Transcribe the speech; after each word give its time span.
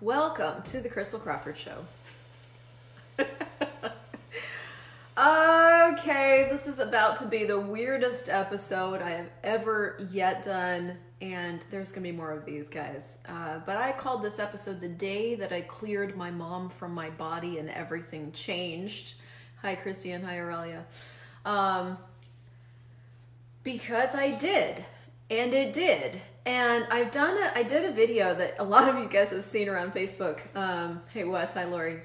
Welcome 0.00 0.62
to 0.62 0.80
the 0.80 0.88
Christel 0.88 1.20
Crawford 1.20 1.58
Show. 1.58 1.84
okay, 5.18 6.48
this 6.50 6.66
is 6.68 6.78
about 6.78 7.16
to 7.16 7.26
be 7.26 7.44
the 7.44 7.58
weirdest 7.58 8.28
episode 8.28 9.02
I 9.02 9.10
have 9.10 9.30
ever 9.42 9.98
yet 10.12 10.44
done, 10.44 10.96
and 11.20 11.60
there's 11.70 11.90
gonna 11.90 12.04
be 12.04 12.12
more 12.12 12.30
of 12.30 12.44
these 12.44 12.68
guys. 12.68 13.18
Uh, 13.28 13.58
but 13.66 13.76
I 13.76 13.92
called 13.92 14.22
this 14.22 14.38
episode 14.38 14.80
The 14.80 14.88
Day 14.88 15.34
That 15.34 15.52
I 15.52 15.62
Cleared 15.62 16.16
My 16.16 16.30
Mom 16.30 16.70
from 16.70 16.94
My 16.94 17.10
Body 17.10 17.58
and 17.58 17.68
Everything 17.68 18.30
Changed. 18.30 19.14
Hi, 19.62 19.74
Christy, 19.74 20.12
and 20.12 20.24
hi, 20.24 20.38
Aurelia. 20.38 20.84
Um, 21.44 21.98
because 23.64 24.14
I 24.14 24.30
did, 24.30 24.84
and 25.28 25.52
it 25.52 25.72
did. 25.72 26.20
And 26.48 26.86
I've 26.90 27.10
done 27.10 27.36
a, 27.36 27.52
I 27.54 27.62
did 27.62 27.84
a 27.84 27.92
video 27.92 28.34
that 28.34 28.54
a 28.58 28.64
lot 28.64 28.88
of 28.88 28.96
you 28.96 29.06
guys 29.06 29.28
have 29.32 29.44
seen 29.44 29.68
around 29.68 29.92
Facebook. 29.92 30.38
Um, 30.56 31.02
hey 31.12 31.24
Wes, 31.24 31.52
hi 31.52 31.64
Lori. 31.64 32.00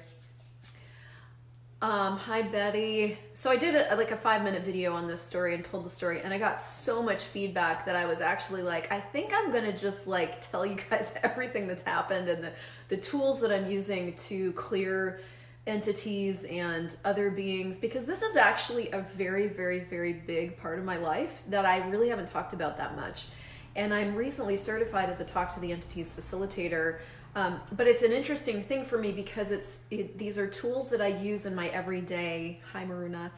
Um, 1.80 2.18
hi 2.18 2.42
Betty. 2.42 3.16
So 3.32 3.50
I 3.50 3.56
did 3.56 3.74
a, 3.74 3.96
like 3.96 4.10
a 4.10 4.18
five 4.18 4.44
minute 4.44 4.62
video 4.62 4.92
on 4.92 5.08
this 5.08 5.22
story 5.22 5.54
and 5.54 5.64
told 5.64 5.86
the 5.86 5.90
story, 5.90 6.20
and 6.20 6.34
I 6.34 6.36
got 6.36 6.60
so 6.60 7.02
much 7.02 7.24
feedback 7.24 7.86
that 7.86 7.96
I 7.96 8.04
was 8.04 8.20
actually 8.20 8.60
like, 8.60 8.92
I 8.92 9.00
think 9.00 9.32
I'm 9.34 9.50
gonna 9.50 9.72
just 9.72 10.06
like 10.06 10.42
tell 10.42 10.66
you 10.66 10.76
guys 10.90 11.14
everything 11.22 11.66
that's 11.66 11.82
happened 11.84 12.28
and 12.28 12.44
the 12.44 12.52
the 12.90 12.98
tools 12.98 13.40
that 13.40 13.50
I'm 13.50 13.70
using 13.70 14.12
to 14.12 14.52
clear 14.52 15.22
entities 15.66 16.44
and 16.44 16.94
other 17.06 17.30
beings 17.30 17.78
because 17.78 18.04
this 18.04 18.20
is 18.20 18.36
actually 18.36 18.90
a 18.90 19.00
very 19.16 19.48
very 19.48 19.78
very 19.78 20.12
big 20.12 20.58
part 20.58 20.78
of 20.78 20.84
my 20.84 20.98
life 20.98 21.42
that 21.48 21.64
I 21.64 21.88
really 21.88 22.10
haven't 22.10 22.28
talked 22.28 22.52
about 22.52 22.76
that 22.76 22.94
much 22.94 23.28
and 23.76 23.92
I'm 23.92 24.14
recently 24.14 24.56
certified 24.56 25.10
as 25.10 25.20
a 25.20 25.24
talk 25.24 25.54
to 25.54 25.60
the 25.60 25.72
entities 25.72 26.14
facilitator. 26.14 26.98
Um, 27.36 27.60
but 27.72 27.86
it's 27.86 28.02
an 28.02 28.12
interesting 28.12 28.62
thing 28.62 28.84
for 28.84 28.96
me 28.96 29.10
because 29.10 29.50
it's 29.50 29.80
it, 29.90 30.18
these 30.18 30.38
are 30.38 30.46
tools 30.46 30.90
that 30.90 31.00
I 31.00 31.08
use 31.08 31.46
in 31.46 31.54
my 31.54 31.68
everyday. 31.68 32.60
Hi, 32.72 32.84
Maruna. 32.84 33.30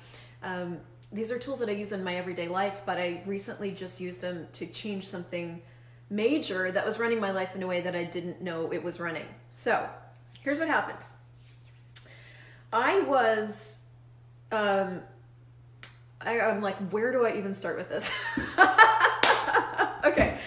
Um, 0.42 0.78
these 1.10 1.32
are 1.32 1.38
tools 1.38 1.60
that 1.60 1.68
I 1.68 1.72
use 1.72 1.92
in 1.92 2.04
my 2.04 2.16
everyday 2.16 2.48
life, 2.48 2.82
but 2.84 2.98
I 2.98 3.22
recently 3.24 3.70
just 3.70 4.00
used 4.00 4.20
them 4.20 4.48
to 4.52 4.66
change 4.66 5.06
something 5.06 5.62
major 6.10 6.70
that 6.70 6.84
was 6.84 6.98
running 6.98 7.20
my 7.20 7.30
life 7.30 7.54
in 7.54 7.62
a 7.62 7.66
way 7.66 7.80
that 7.80 7.96
I 7.96 8.04
didn't 8.04 8.42
know 8.42 8.72
it 8.72 8.82
was 8.82 9.00
running. 9.00 9.26
So, 9.50 9.88
here's 10.42 10.58
what 10.58 10.68
happened. 10.68 10.98
I 12.72 13.00
was, 13.00 13.80
um, 14.52 15.00
I, 16.20 16.40
I'm 16.40 16.60
like, 16.60 16.76
where 16.90 17.12
do 17.12 17.24
I 17.24 17.36
even 17.36 17.54
start 17.54 17.78
with 17.78 17.88
this? 17.88 18.12
okay. 20.06 20.38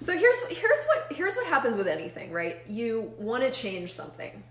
So 0.00 0.16
here's 0.16 0.40
here's 0.46 0.84
what 0.84 1.12
here's 1.12 1.34
what 1.34 1.46
happens 1.46 1.76
with 1.76 1.88
anything, 1.88 2.32
right? 2.32 2.58
You 2.68 3.12
want 3.18 3.42
to 3.42 3.50
change 3.50 3.92
something. 3.92 4.42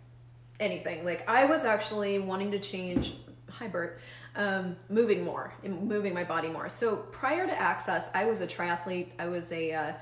Anything. 0.60 1.06
Like 1.06 1.28
I 1.30 1.46
was 1.46 1.64
actually 1.64 2.20
wanting 2.20 2.52
to 2.52 2.60
change 2.60 3.14
hi 3.50 3.68
Bert, 3.68 4.00
um, 4.36 4.76
moving 4.90 5.24
more, 5.24 5.54
moving 5.64 6.14
my 6.14 6.24
body 6.24 6.50
more. 6.50 6.70
So 6.70 6.98
prior 6.98 7.48
to 7.48 7.60
Access, 7.60 8.10
I 8.14 8.26
was 8.26 8.42
a 8.42 8.48
triathlete. 8.48 9.10
I 9.20 9.28
was 9.28 9.52
a 9.52 9.74
uh, 9.74 9.94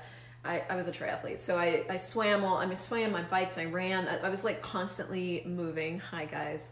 I, 0.44 0.62
I, 0.70 0.76
was 0.76 0.86
a 0.88 0.92
triathlete. 0.92 1.40
So 1.40 1.58
I, 1.58 1.84
I 1.90 1.96
swam 1.96 2.44
all, 2.44 2.58
I 2.58 2.66
mean, 2.66 2.76
swam, 2.76 3.16
I 3.16 3.22
biked, 3.22 3.58
I 3.58 3.64
ran. 3.64 4.06
I, 4.06 4.18
I 4.18 4.28
was 4.28 4.44
like 4.44 4.62
constantly 4.62 5.42
moving. 5.44 5.98
Hi 5.98 6.24
guys. 6.24 6.62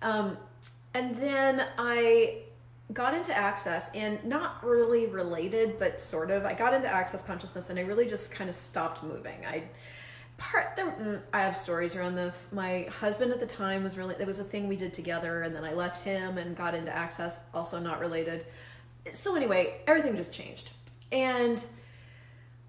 Um, 0.00 0.36
and 0.94 1.16
then 1.16 1.64
I 1.78 2.42
got 2.92 3.14
into 3.14 3.36
access 3.36 3.90
and 3.94 4.22
not 4.24 4.64
really 4.64 5.06
related 5.06 5.78
but 5.78 6.00
sort 6.00 6.30
of. 6.30 6.44
I 6.44 6.54
got 6.54 6.74
into 6.74 6.88
access 6.88 7.22
consciousness 7.22 7.70
and 7.70 7.78
i 7.78 7.82
really 7.82 8.06
just 8.06 8.32
kind 8.32 8.50
of 8.50 8.56
stopped 8.56 9.02
moving. 9.02 9.44
I 9.46 9.64
part 10.38 10.74
there 10.76 10.86
mm, 10.86 11.20
i 11.32 11.40
have 11.40 11.56
stories 11.56 11.96
around 11.96 12.16
this. 12.16 12.52
My 12.52 12.88
husband 13.00 13.32
at 13.32 13.40
the 13.40 13.46
time 13.46 13.82
was 13.82 13.96
really 13.96 14.14
it 14.18 14.26
was 14.26 14.38
a 14.38 14.44
thing 14.44 14.68
we 14.68 14.76
did 14.76 14.92
together 14.92 15.42
and 15.42 15.54
then 15.54 15.64
i 15.64 15.72
left 15.72 16.04
him 16.04 16.38
and 16.38 16.56
got 16.56 16.74
into 16.74 16.94
access 16.94 17.38
also 17.54 17.78
not 17.78 18.00
related. 18.00 18.44
So 19.12 19.36
anyway 19.36 19.80
everything 19.86 20.16
just 20.16 20.34
changed. 20.34 20.70
And 21.10 21.64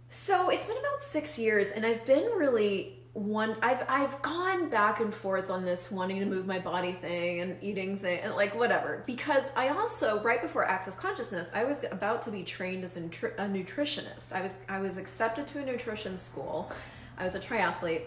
so 0.09 0.49
it's 0.49 0.65
been 0.65 0.77
about 0.77 1.01
six 1.01 1.39
years 1.39 1.71
and 1.71 1.85
i've 1.85 2.05
been 2.05 2.29
really 2.37 3.02
one 3.13 3.55
I've 3.61 3.85
I've 3.87 4.21
gone 4.23 4.69
back 4.69 4.99
and 4.99 5.13
forth 5.13 5.51
on 5.51 5.63
this 5.63 5.91
wanting 5.91 6.19
to 6.19 6.25
move 6.25 6.47
my 6.47 6.57
body 6.57 6.93
thing 6.93 7.41
and 7.41 7.57
eating 7.61 7.95
thing 7.95 8.19
and 8.21 8.33
like 8.33 8.55
whatever. 8.55 9.03
Because 9.05 9.51
I 9.55 9.69
also 9.69 10.21
right 10.23 10.41
before 10.41 10.65
access 10.65 10.95
consciousness 10.95 11.51
I 11.53 11.63
was 11.63 11.83
about 11.91 12.23
to 12.23 12.31
be 12.31 12.43
trained 12.43 12.83
as 12.83 12.97
a, 12.97 13.01
nutritionist. 13.01 14.33
I 14.33 14.41
was 14.41 14.57
I 14.67 14.79
was 14.79 14.97
accepted 14.97 15.45
to 15.47 15.59
a 15.59 15.65
nutrition 15.65 16.17
school. 16.17 16.71
I 17.15 17.23
was 17.23 17.35
a 17.35 17.39
triathlete. 17.39 18.01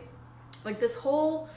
Like 0.65 0.81
this 0.81 0.97
whole 0.97 1.49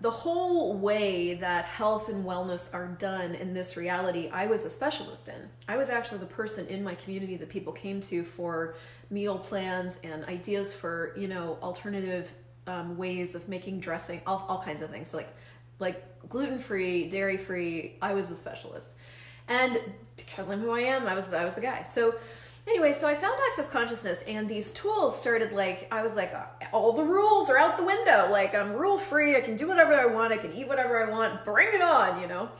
the 0.00 0.10
whole 0.10 0.78
way 0.78 1.34
that 1.34 1.64
health 1.64 2.08
and 2.08 2.24
wellness 2.24 2.72
are 2.72 2.86
done 2.86 3.34
in 3.34 3.52
this 3.52 3.76
reality 3.76 4.30
I 4.32 4.46
was 4.46 4.64
a 4.64 4.70
specialist 4.70 5.26
in. 5.26 5.48
I 5.66 5.76
was 5.76 5.90
actually 5.90 6.18
the 6.18 6.26
person 6.26 6.68
in 6.68 6.84
my 6.84 6.94
community 6.94 7.36
that 7.36 7.48
people 7.48 7.72
came 7.72 8.00
to 8.02 8.22
for 8.22 8.76
meal 9.10 9.40
plans 9.40 9.98
and 10.04 10.24
ideas 10.26 10.72
for 10.72 11.12
you 11.16 11.26
know 11.26 11.58
alternative 11.62 12.30
um, 12.66 12.96
ways 12.96 13.34
of 13.34 13.48
making 13.48 13.80
dressing, 13.80 14.20
all, 14.26 14.46
all 14.48 14.62
kinds 14.62 14.82
of 14.82 14.90
things. 14.90 15.08
So 15.08 15.16
like 15.18 15.34
like 15.78 16.28
gluten 16.28 16.58
free, 16.58 17.08
dairy 17.08 17.36
free. 17.36 17.96
I 18.02 18.12
was 18.12 18.28
the 18.28 18.34
specialist, 18.34 18.94
and 19.48 19.80
because 20.16 20.48
I'm 20.50 20.60
who 20.60 20.70
I 20.70 20.80
am, 20.80 21.06
I 21.06 21.14
was 21.14 21.26
the, 21.26 21.38
I 21.38 21.44
was 21.44 21.54
the 21.54 21.62
guy. 21.62 21.82
So 21.82 22.14
anyway, 22.66 22.92
so 22.92 23.08
I 23.08 23.14
found 23.14 23.40
access 23.48 23.68
consciousness, 23.68 24.22
and 24.26 24.48
these 24.48 24.72
tools 24.72 25.18
started 25.18 25.52
like 25.52 25.88
I 25.90 26.02
was 26.02 26.14
like, 26.14 26.34
all 26.72 26.92
the 26.92 27.04
rules 27.04 27.50
are 27.50 27.56
out 27.56 27.76
the 27.76 27.84
window. 27.84 28.28
Like 28.30 28.54
I'm 28.54 28.72
rule 28.72 28.98
free. 28.98 29.36
I 29.36 29.40
can 29.40 29.56
do 29.56 29.68
whatever 29.68 29.94
I 29.94 30.06
want. 30.06 30.32
I 30.32 30.36
can 30.36 30.52
eat 30.52 30.68
whatever 30.68 31.02
I 31.02 31.10
want. 31.10 31.44
Bring 31.44 31.68
it 31.74 31.82
on, 31.82 32.20
you 32.20 32.28
know. 32.28 32.50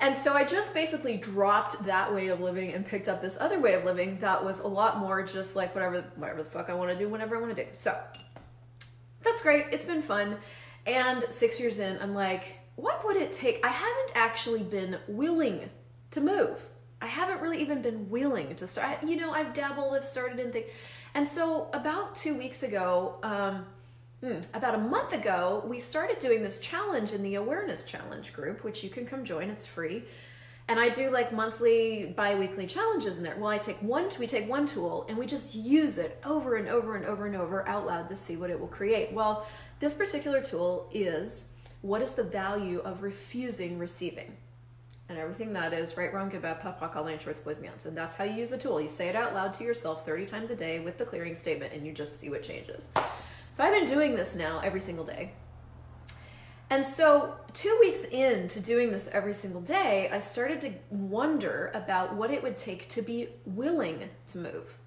And 0.00 0.16
so 0.16 0.34
I 0.34 0.44
just 0.44 0.74
basically 0.74 1.16
dropped 1.16 1.84
that 1.84 2.12
way 2.12 2.26
of 2.28 2.40
living 2.40 2.72
and 2.72 2.84
picked 2.84 3.08
up 3.08 3.22
this 3.22 3.36
other 3.38 3.60
way 3.60 3.74
of 3.74 3.84
living 3.84 4.18
that 4.18 4.44
was 4.44 4.58
a 4.58 4.66
lot 4.66 4.98
more 4.98 5.22
just 5.22 5.54
like 5.54 5.76
whatever 5.76 6.02
whatever 6.16 6.42
the 6.42 6.50
fuck 6.50 6.68
I 6.68 6.74
want 6.74 6.90
to 6.90 6.98
do 6.98 7.08
whenever 7.08 7.36
I 7.36 7.40
want 7.40 7.54
to 7.54 7.64
do. 7.64 7.70
So 7.72 7.96
that's 9.22 9.42
great. 9.42 9.66
It's 9.70 9.86
been 9.86 10.02
fun. 10.02 10.36
And 10.86 11.24
six 11.30 11.60
years 11.60 11.78
in, 11.78 11.98
I'm 12.00 12.14
like, 12.14 12.58
what 12.76 13.04
would 13.04 13.16
it 13.16 13.32
take? 13.32 13.64
I 13.64 13.68
haven't 13.68 14.12
actually 14.14 14.62
been 14.62 14.98
willing 15.06 15.70
to 16.12 16.20
move. 16.20 16.58
I 17.00 17.06
haven't 17.06 17.40
really 17.40 17.60
even 17.60 17.82
been 17.82 18.08
willing 18.10 18.54
to 18.56 18.66
start. 18.66 19.02
You 19.02 19.16
know, 19.16 19.32
I've 19.32 19.52
dabbled, 19.52 19.94
I've 19.94 20.04
started 20.04 20.38
in 20.38 20.52
things. 20.52 20.66
And 21.14 21.26
so 21.26 21.68
about 21.72 22.14
two 22.14 22.34
weeks 22.36 22.62
ago, 22.62 23.16
um, 23.22 23.66
hmm, 24.20 24.38
about 24.54 24.74
a 24.74 24.78
month 24.78 25.12
ago, 25.12 25.62
we 25.66 25.78
started 25.78 26.18
doing 26.20 26.42
this 26.42 26.60
challenge 26.60 27.12
in 27.12 27.22
the 27.22 27.34
Awareness 27.34 27.84
Challenge 27.84 28.32
group, 28.32 28.64
which 28.64 28.82
you 28.82 28.88
can 28.88 29.04
come 29.04 29.24
join. 29.24 29.50
It's 29.50 29.66
free. 29.66 30.04
And 30.68 30.78
I 30.78 30.88
do 30.88 31.10
like 31.10 31.32
monthly, 31.32 32.14
bi-weekly 32.16 32.66
challenges 32.66 33.18
in 33.18 33.24
there. 33.24 33.36
Well, 33.36 33.48
I 33.48 33.58
take 33.58 33.82
one, 33.82 34.08
we 34.18 34.26
take 34.26 34.48
one 34.48 34.64
tool 34.64 35.04
and 35.08 35.18
we 35.18 35.26
just 35.26 35.54
use 35.54 35.98
it 35.98 36.20
over 36.24 36.56
and 36.56 36.68
over 36.68 36.96
and 36.96 37.04
over 37.04 37.26
and 37.26 37.36
over 37.36 37.68
out 37.68 37.86
loud 37.86 38.08
to 38.08 38.16
see 38.16 38.36
what 38.36 38.50
it 38.50 38.58
will 38.58 38.68
create. 38.68 39.12
Well, 39.12 39.46
this 39.80 39.94
particular 39.94 40.40
tool 40.40 40.88
is 40.92 41.48
what 41.82 42.00
is 42.00 42.14
the 42.14 42.22
value 42.22 42.78
of 42.80 43.02
refusing 43.02 43.78
receiving? 43.78 44.36
And 45.08 45.18
everything 45.18 45.52
that 45.54 45.72
is 45.72 45.96
right, 45.96 46.14
wrong, 46.14 46.28
good, 46.30 46.42
bad, 46.42 46.60
POD, 46.60 46.78
POC, 46.78 46.96
all 46.96 47.18
shorts, 47.18 47.40
boys, 47.40 47.60
meows. 47.60 47.84
And 47.84 47.96
that's 47.96 48.16
how 48.16 48.24
you 48.24 48.34
use 48.34 48.48
the 48.48 48.56
tool. 48.56 48.80
You 48.80 48.88
say 48.88 49.08
it 49.08 49.16
out 49.16 49.34
loud 49.34 49.52
to 49.54 49.64
yourself 49.64 50.06
30 50.06 50.24
times 50.24 50.50
a 50.50 50.56
day 50.56 50.80
with 50.80 50.96
the 50.96 51.04
clearing 51.04 51.34
statement 51.34 51.72
and 51.74 51.84
you 51.84 51.92
just 51.92 52.20
see 52.20 52.30
what 52.30 52.42
changes. 52.42 52.90
So 53.52 53.64
I've 53.64 53.74
been 53.74 53.86
doing 53.86 54.14
this 54.14 54.34
now 54.34 54.60
every 54.60 54.80
single 54.80 55.04
day. 55.04 55.32
And 56.72 56.86
so, 56.86 57.34
two 57.52 57.76
weeks 57.80 58.04
into 58.04 58.58
doing 58.58 58.92
this 58.92 59.06
every 59.12 59.34
single 59.34 59.60
day, 59.60 60.08
I 60.10 60.20
started 60.20 60.62
to 60.62 60.72
wonder 60.88 61.70
about 61.74 62.14
what 62.14 62.30
it 62.30 62.42
would 62.42 62.56
take 62.56 62.88
to 62.88 63.02
be 63.02 63.28
willing 63.44 64.08
to 64.28 64.38
move. 64.38 64.78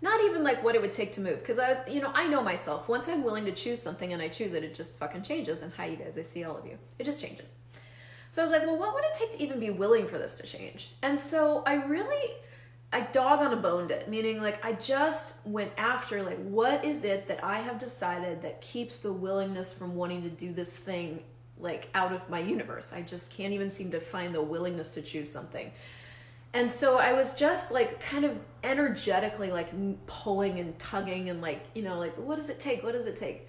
Not 0.00 0.20
even 0.20 0.44
like 0.44 0.62
what 0.62 0.76
it 0.76 0.80
would 0.80 0.92
take 0.92 1.10
to 1.14 1.20
move, 1.20 1.40
because 1.40 1.58
I 1.58 1.70
was, 1.70 1.78
you 1.92 2.00
know, 2.00 2.12
I 2.14 2.28
know 2.28 2.40
myself. 2.40 2.88
Once 2.88 3.08
I'm 3.08 3.24
willing 3.24 3.46
to 3.46 3.50
choose 3.50 3.82
something 3.82 4.12
and 4.12 4.22
I 4.22 4.28
choose 4.28 4.52
it, 4.52 4.62
it 4.62 4.76
just 4.76 4.96
fucking 4.96 5.22
changes. 5.22 5.60
And 5.62 5.72
hi, 5.72 5.86
you 5.86 5.96
guys, 5.96 6.16
I 6.16 6.22
see 6.22 6.44
all 6.44 6.56
of 6.56 6.66
you. 6.66 6.78
It 7.00 7.04
just 7.04 7.20
changes. 7.20 7.54
So 8.30 8.40
I 8.40 8.44
was 8.44 8.52
like, 8.52 8.64
well, 8.64 8.78
what 8.78 8.94
would 8.94 9.02
it 9.02 9.14
take 9.14 9.32
to 9.32 9.42
even 9.42 9.58
be 9.58 9.70
willing 9.70 10.06
for 10.06 10.18
this 10.18 10.36
to 10.36 10.46
change? 10.46 10.92
And 11.02 11.18
so 11.18 11.64
I 11.66 11.84
really 11.84 12.30
I 12.94 13.00
dog 13.00 13.40
on 13.40 13.52
a 13.52 13.56
boned 13.56 13.90
it, 13.90 14.08
meaning 14.08 14.40
like 14.40 14.64
I 14.64 14.72
just 14.74 15.44
went 15.44 15.72
after 15.76 16.22
like 16.22 16.38
what 16.44 16.84
is 16.84 17.02
it 17.02 17.26
that 17.26 17.42
I 17.42 17.58
have 17.58 17.76
decided 17.76 18.42
that 18.42 18.60
keeps 18.60 18.98
the 18.98 19.12
willingness 19.12 19.72
from 19.72 19.96
wanting 19.96 20.22
to 20.22 20.28
do 20.28 20.52
this 20.52 20.78
thing 20.78 21.24
like 21.58 21.88
out 21.92 22.12
of 22.12 22.30
my 22.30 22.38
universe. 22.38 22.92
I 22.92 23.02
just 23.02 23.32
can't 23.32 23.52
even 23.52 23.68
seem 23.68 23.90
to 23.90 24.00
find 24.00 24.32
the 24.32 24.42
willingness 24.42 24.90
to 24.92 25.02
choose 25.02 25.30
something. 25.30 25.72
And 26.52 26.70
so 26.70 26.98
I 26.98 27.14
was 27.14 27.34
just 27.34 27.72
like 27.72 28.00
kind 28.00 28.24
of 28.24 28.38
energetically 28.62 29.50
like 29.50 29.70
pulling 30.06 30.60
and 30.60 30.78
tugging 30.78 31.30
and 31.30 31.42
like, 31.42 31.64
you 31.74 31.82
know, 31.82 31.98
like 31.98 32.14
what 32.16 32.36
does 32.36 32.48
it 32.48 32.60
take? 32.60 32.84
What 32.84 32.92
does 32.92 33.06
it 33.06 33.16
take? 33.16 33.48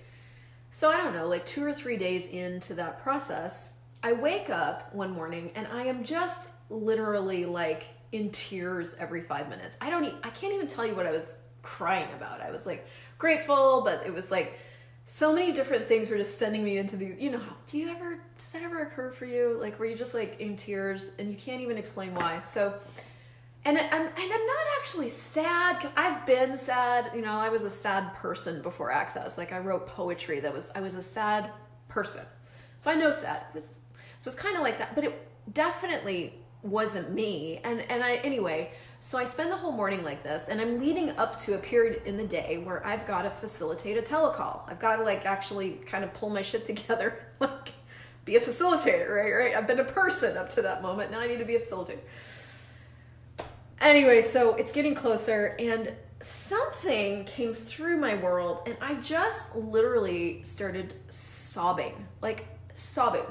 So 0.72 0.90
I 0.90 0.98
don't 0.98 1.14
know, 1.14 1.28
like 1.28 1.46
2 1.46 1.64
or 1.64 1.72
3 1.72 1.98
days 1.98 2.30
into 2.30 2.74
that 2.74 3.04
process, 3.04 3.74
I 4.02 4.14
wake 4.14 4.50
up 4.50 4.92
one 4.94 5.12
morning 5.12 5.52
and 5.54 5.68
I 5.68 5.84
am 5.84 6.04
just 6.04 6.50
literally 6.72 7.46
like 7.46 7.86
in 8.16 8.30
tears 8.32 8.96
every 9.00 9.22
five 9.22 9.50
minutes. 9.50 9.78
I 9.82 9.90
don't, 9.90 10.06
e- 10.06 10.16
I 10.24 10.30
can't 10.30 10.54
even 10.54 10.68
tell 10.68 10.86
you 10.86 10.96
what 10.96 11.06
I 11.06 11.12
was 11.12 11.38
crying 11.62 12.12
about. 12.14 12.42
I 12.42 12.52
was 12.52 12.66
like 12.66 12.88
grateful, 13.18 13.82
but 13.84 14.06
it 14.06 14.14
was 14.14 14.32
like 14.32 14.60
so 15.06 15.34
many 15.34 15.52
different 15.52 15.88
things 15.88 16.10
were 16.10 16.18
just 16.18 16.38
sending 16.38 16.64
me 16.64 16.78
into 16.78 16.98
these. 16.98 17.16
You 17.20 17.32
know, 17.32 17.42
do 17.68 17.78
you 17.78 17.90
ever 17.90 18.20
does 18.38 18.52
that 18.52 18.64
ever 18.64 18.82
occur 18.82 19.12
for 19.12 19.26
you? 19.26 19.58
Like 19.60 19.80
where 19.80 19.88
you 19.88 19.96
just 19.96 20.14
like 20.14 20.40
in 20.40 20.56
tears 20.56 21.12
and 21.20 21.30
you 21.30 21.38
can't 21.38 21.62
even 21.62 21.78
explain 21.78 22.14
why. 22.16 22.42
So. 22.42 22.74
And, 23.68 23.80
and, 23.80 23.92
and 23.92 24.12
I'm 24.18 24.46
not 24.46 24.66
actually 24.80 25.10
sad 25.10 25.78
because 25.78 25.92
I've 25.98 26.24
been 26.28 26.56
sad. 26.56 27.10
You 27.16 27.24
know, 27.24 27.32
I 27.32 27.50
was 27.50 27.64
a 27.64 27.70
sad 27.72 28.14
person 28.14 28.62
before 28.62 28.92
Access. 28.92 29.40
Like 29.40 29.52
I 29.52 29.58
wrote 29.58 29.88
poetry 29.88 30.40
that 30.42 30.54
was 30.54 30.72
I 30.76 30.82
was 30.82 30.94
a 30.94 31.02
sad 31.02 31.50
person, 31.88 32.26
so 32.78 32.92
I 32.92 32.94
know 32.94 33.12
sad. 33.12 33.42
It 33.50 33.56
was, 33.56 33.80
so 34.20 34.30
it's 34.30 34.40
kind 34.40 34.56
of 34.56 34.62
like 34.62 34.78
that, 34.78 34.94
but 34.94 35.04
it 35.04 35.28
definitely 35.52 36.36
wasn't 36.66 37.12
me. 37.12 37.62
And 37.64 37.82
and 37.90 38.04
I 38.04 38.16
anyway. 38.18 38.72
So 39.02 39.20
I 39.20 39.26
spend 39.26 39.52
the 39.52 39.58
whole 39.58 39.72
morning 39.72 40.04
like 40.04 40.24
this, 40.24 40.48
and 40.48 40.60
I'm 40.60 40.80
leading 40.80 41.12
up 41.12 41.38
to 41.42 41.54
a 41.54 41.60
period 41.60 42.02
in 42.06 42.18
the 42.18 42.26
day 42.26 42.58
where 42.58 42.84
I've 42.86 43.06
got 43.06 43.22
to 43.22 43.30
facilitate 43.30 43.98
a 43.98 44.02
telecall. 44.02 44.62
I've 44.68 44.80
got 44.80 44.96
to 44.96 45.04
like 45.04 45.28
actually 45.28 45.74
kind 45.86 46.04
of 46.04 46.12
pull 46.14 46.32
my 46.32 46.42
shit 46.42 46.66
together, 46.66 47.24
like 47.40 47.74
be 48.24 48.36
a 48.36 48.42
facilitator, 48.42 49.10
right? 49.10 49.32
Right. 49.32 49.56
I've 49.56 49.68
been 49.68 49.80
a 49.80 49.86
person 49.86 50.38
up 50.38 50.50
to 50.50 50.64
that 50.64 50.82
moment. 50.82 51.12
Now 51.12 51.20
I 51.20 51.28
need 51.28 51.38
to 51.38 51.46
be 51.46 51.56
a 51.56 51.60
facilitator. 51.60 52.00
Anyway, 53.80 54.22
so 54.22 54.56
it's 54.56 54.72
getting 54.72 54.96
closer, 54.96 55.56
and 55.60 55.94
something 56.22 57.26
came 57.26 57.54
through 57.54 57.98
my 57.98 58.16
world, 58.16 58.62
and 58.66 58.76
I 58.82 58.96
just 58.96 59.56
literally 59.56 60.44
started 60.44 60.96
sobbing, 61.10 62.08
like 62.22 62.48
sobbing. 62.76 63.26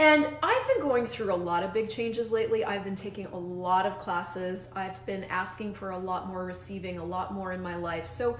And 0.00 0.26
I've 0.42 0.66
been 0.66 0.80
going 0.80 1.06
through 1.06 1.30
a 1.30 1.36
lot 1.36 1.62
of 1.62 1.74
big 1.74 1.90
changes 1.90 2.32
lately. 2.32 2.64
I've 2.64 2.84
been 2.84 2.96
taking 2.96 3.26
a 3.26 3.36
lot 3.36 3.84
of 3.84 3.98
classes. 3.98 4.70
I've 4.74 5.04
been 5.04 5.24
asking 5.24 5.74
for 5.74 5.90
a 5.90 5.98
lot 5.98 6.26
more, 6.26 6.42
receiving 6.46 6.96
a 6.96 7.04
lot 7.04 7.34
more 7.34 7.52
in 7.52 7.60
my 7.60 7.76
life. 7.76 8.08
So 8.08 8.38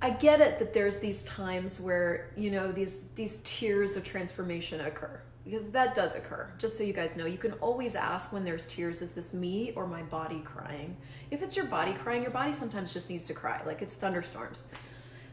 I 0.00 0.08
get 0.08 0.40
it 0.40 0.58
that 0.58 0.72
there's 0.72 1.00
these 1.00 1.22
times 1.24 1.78
where, 1.78 2.30
you 2.34 2.50
know, 2.50 2.72
these 2.72 3.08
these 3.08 3.42
tears 3.44 3.94
of 3.94 4.04
transformation 4.04 4.80
occur. 4.80 5.20
Because 5.44 5.68
that 5.72 5.94
does 5.94 6.16
occur. 6.16 6.50
Just 6.56 6.78
so 6.78 6.82
you 6.82 6.94
guys 6.94 7.14
know, 7.14 7.26
you 7.26 7.36
can 7.36 7.52
always 7.60 7.94
ask 7.94 8.32
when 8.32 8.42
there's 8.42 8.66
tears, 8.66 9.02
is 9.02 9.12
this 9.12 9.34
me 9.34 9.72
or 9.76 9.86
my 9.86 10.00
body 10.04 10.40
crying? 10.46 10.96
If 11.30 11.42
it's 11.42 11.56
your 11.56 11.66
body 11.66 11.92
crying, 11.92 12.22
your 12.22 12.30
body 12.30 12.54
sometimes 12.54 12.90
just 12.90 13.10
needs 13.10 13.26
to 13.26 13.34
cry, 13.34 13.60
like 13.66 13.82
it's 13.82 13.94
thunderstorms. 13.96 14.64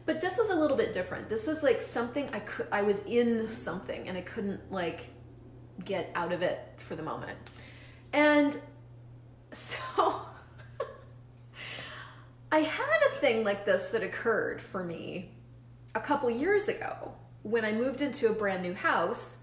But 0.04 0.20
this 0.20 0.36
was 0.36 0.50
a 0.50 0.54
little 0.54 0.76
bit 0.76 0.92
different. 0.92 1.30
This 1.30 1.46
was 1.46 1.62
like 1.62 1.80
something 1.80 2.28
I 2.34 2.40
could 2.40 2.66
I 2.70 2.82
was 2.82 3.02
in 3.04 3.48
something 3.48 4.08
and 4.10 4.18
I 4.18 4.20
couldn't 4.20 4.70
like 4.70 5.06
get 5.84 6.10
out 6.14 6.32
of 6.32 6.42
it 6.42 6.60
for 6.78 6.96
the 6.96 7.02
moment. 7.02 7.38
And 8.12 8.58
so 9.52 9.78
I 12.52 12.58
had 12.58 13.02
a 13.12 13.20
thing 13.20 13.44
like 13.44 13.64
this 13.64 13.90
that 13.90 14.02
occurred 14.02 14.60
for 14.60 14.82
me 14.82 15.30
a 15.94 16.00
couple 16.00 16.30
years 16.30 16.68
ago 16.68 17.12
when 17.42 17.64
I 17.64 17.72
moved 17.72 18.00
into 18.00 18.28
a 18.28 18.32
brand 18.32 18.62
new 18.62 18.74
house. 18.74 19.38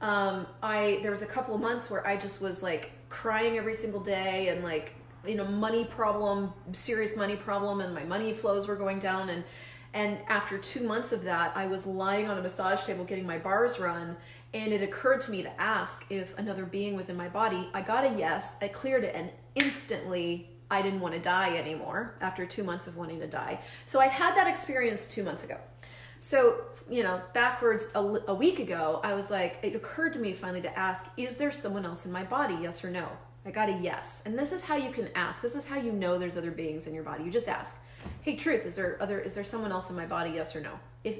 Um, 0.00 0.46
I 0.62 0.98
there 1.02 1.10
was 1.10 1.22
a 1.22 1.26
couple 1.26 1.54
of 1.54 1.60
months 1.60 1.90
where 1.90 2.06
I 2.06 2.16
just 2.16 2.40
was 2.40 2.62
like 2.62 2.92
crying 3.08 3.56
every 3.56 3.74
single 3.74 4.00
day 4.00 4.48
and 4.48 4.62
like 4.62 4.94
you 5.26 5.34
know 5.34 5.46
money 5.46 5.84
problem, 5.84 6.52
serious 6.72 7.16
money 7.16 7.36
problem, 7.36 7.80
and 7.80 7.94
my 7.94 8.04
money 8.04 8.32
flows 8.34 8.68
were 8.68 8.76
going 8.76 8.98
down 8.98 9.30
and 9.30 9.44
and 9.96 10.18
after 10.28 10.58
two 10.58 10.86
months 10.86 11.12
of 11.12 11.24
that, 11.24 11.56
I 11.56 11.66
was 11.66 11.86
lying 11.86 12.28
on 12.28 12.36
a 12.36 12.42
massage 12.42 12.84
table 12.84 13.04
getting 13.04 13.26
my 13.26 13.38
bars 13.38 13.80
run, 13.80 14.18
and 14.54 14.72
it 14.72 14.82
occurred 14.82 15.20
to 15.22 15.30
me 15.30 15.42
to 15.42 15.60
ask 15.60 16.06
if 16.10 16.36
another 16.38 16.64
being 16.64 16.96
was 16.96 17.08
in 17.08 17.16
my 17.16 17.28
body. 17.28 17.68
I 17.74 17.82
got 17.82 18.04
a 18.04 18.16
yes, 18.16 18.56
I 18.60 18.68
cleared 18.68 19.04
it, 19.04 19.14
and 19.14 19.30
instantly 19.54 20.50
I 20.70 20.82
didn't 20.82 21.00
want 21.00 21.14
to 21.14 21.20
die 21.20 21.56
anymore 21.56 22.16
after 22.20 22.46
two 22.46 22.64
months 22.64 22.86
of 22.86 22.96
wanting 22.96 23.20
to 23.20 23.26
die. 23.26 23.60
So 23.84 24.00
I 24.00 24.06
had 24.06 24.36
that 24.36 24.46
experience 24.46 25.08
two 25.08 25.22
months 25.22 25.44
ago. 25.44 25.58
So, 26.20 26.62
you 26.90 27.02
know, 27.02 27.20
backwards 27.34 27.90
a, 27.94 28.00
a 28.00 28.34
week 28.34 28.58
ago, 28.58 29.00
I 29.04 29.14
was 29.14 29.30
like, 29.30 29.58
it 29.62 29.76
occurred 29.76 30.12
to 30.14 30.18
me 30.18 30.32
finally 30.32 30.62
to 30.62 30.78
ask, 30.78 31.06
is 31.16 31.36
there 31.36 31.52
someone 31.52 31.84
else 31.84 32.06
in 32.06 32.12
my 32.12 32.24
body? 32.24 32.56
Yes 32.60 32.84
or 32.84 32.90
no? 32.90 33.08
I 33.44 33.50
got 33.52 33.68
a 33.68 33.72
yes. 33.72 34.22
And 34.26 34.36
this 34.36 34.50
is 34.50 34.62
how 34.62 34.74
you 34.74 34.90
can 34.90 35.08
ask. 35.14 35.40
This 35.40 35.54
is 35.54 35.64
how 35.64 35.76
you 35.76 35.92
know 35.92 36.18
there's 36.18 36.36
other 36.36 36.50
beings 36.50 36.88
in 36.88 36.94
your 36.94 37.04
body. 37.04 37.22
You 37.22 37.30
just 37.30 37.48
ask, 37.48 37.76
hey, 38.22 38.34
truth, 38.34 38.66
is 38.66 38.74
there 38.74 38.96
other, 39.00 39.20
is 39.20 39.34
there 39.34 39.44
someone 39.44 39.70
else 39.70 39.88
in 39.88 39.94
my 39.94 40.06
body? 40.06 40.30
Yes 40.30 40.56
or 40.56 40.60
no? 40.60 40.72
If, 41.04 41.18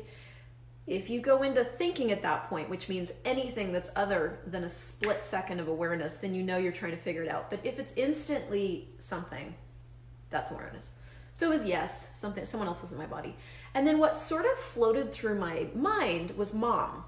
if 0.87 1.11
you 1.11 1.21
go 1.21 1.43
into 1.43 1.65
thinking 1.65 2.12
at 2.12 2.23
that 2.23 2.49
point, 2.49 2.71
which 2.71 2.88
means 2.88 3.12
anything 3.25 3.73
that's 3.73 3.91
other 3.97 4.38
than 4.47 4.62
a 4.62 4.69
split 4.69 5.23
second 5.23 5.59
of 5.59 5.67
awareness, 5.67 6.19
then 6.19 6.33
you 6.33 6.44
know 6.44 6.59
you're 6.59 6.73
trying 6.73 6.93
to 6.93 6.97
figure 6.97 7.23
it 7.23 7.29
out. 7.29 7.50
But 7.50 7.61
if 7.65 7.79
it's 7.81 7.93
instantly 7.97 8.88
something, 8.99 9.55
that's 10.31 10.53
awareness. 10.53 10.93
So 11.35 11.47
it 11.47 11.55
was 11.55 11.67
yes, 11.67 12.17
something 12.17 12.47
someone 12.47 12.69
else 12.69 12.83
was 12.83 12.93
in 12.93 12.99
my 12.99 13.06
body. 13.06 13.35
And 13.75 13.87
then 13.87 13.99
what 13.99 14.17
sort 14.17 14.47
of 14.47 14.56
floated 14.59 15.12
through 15.12 15.38
my 15.38 15.67
mind 15.75 16.31
was 16.31 16.55
mom. 16.55 17.05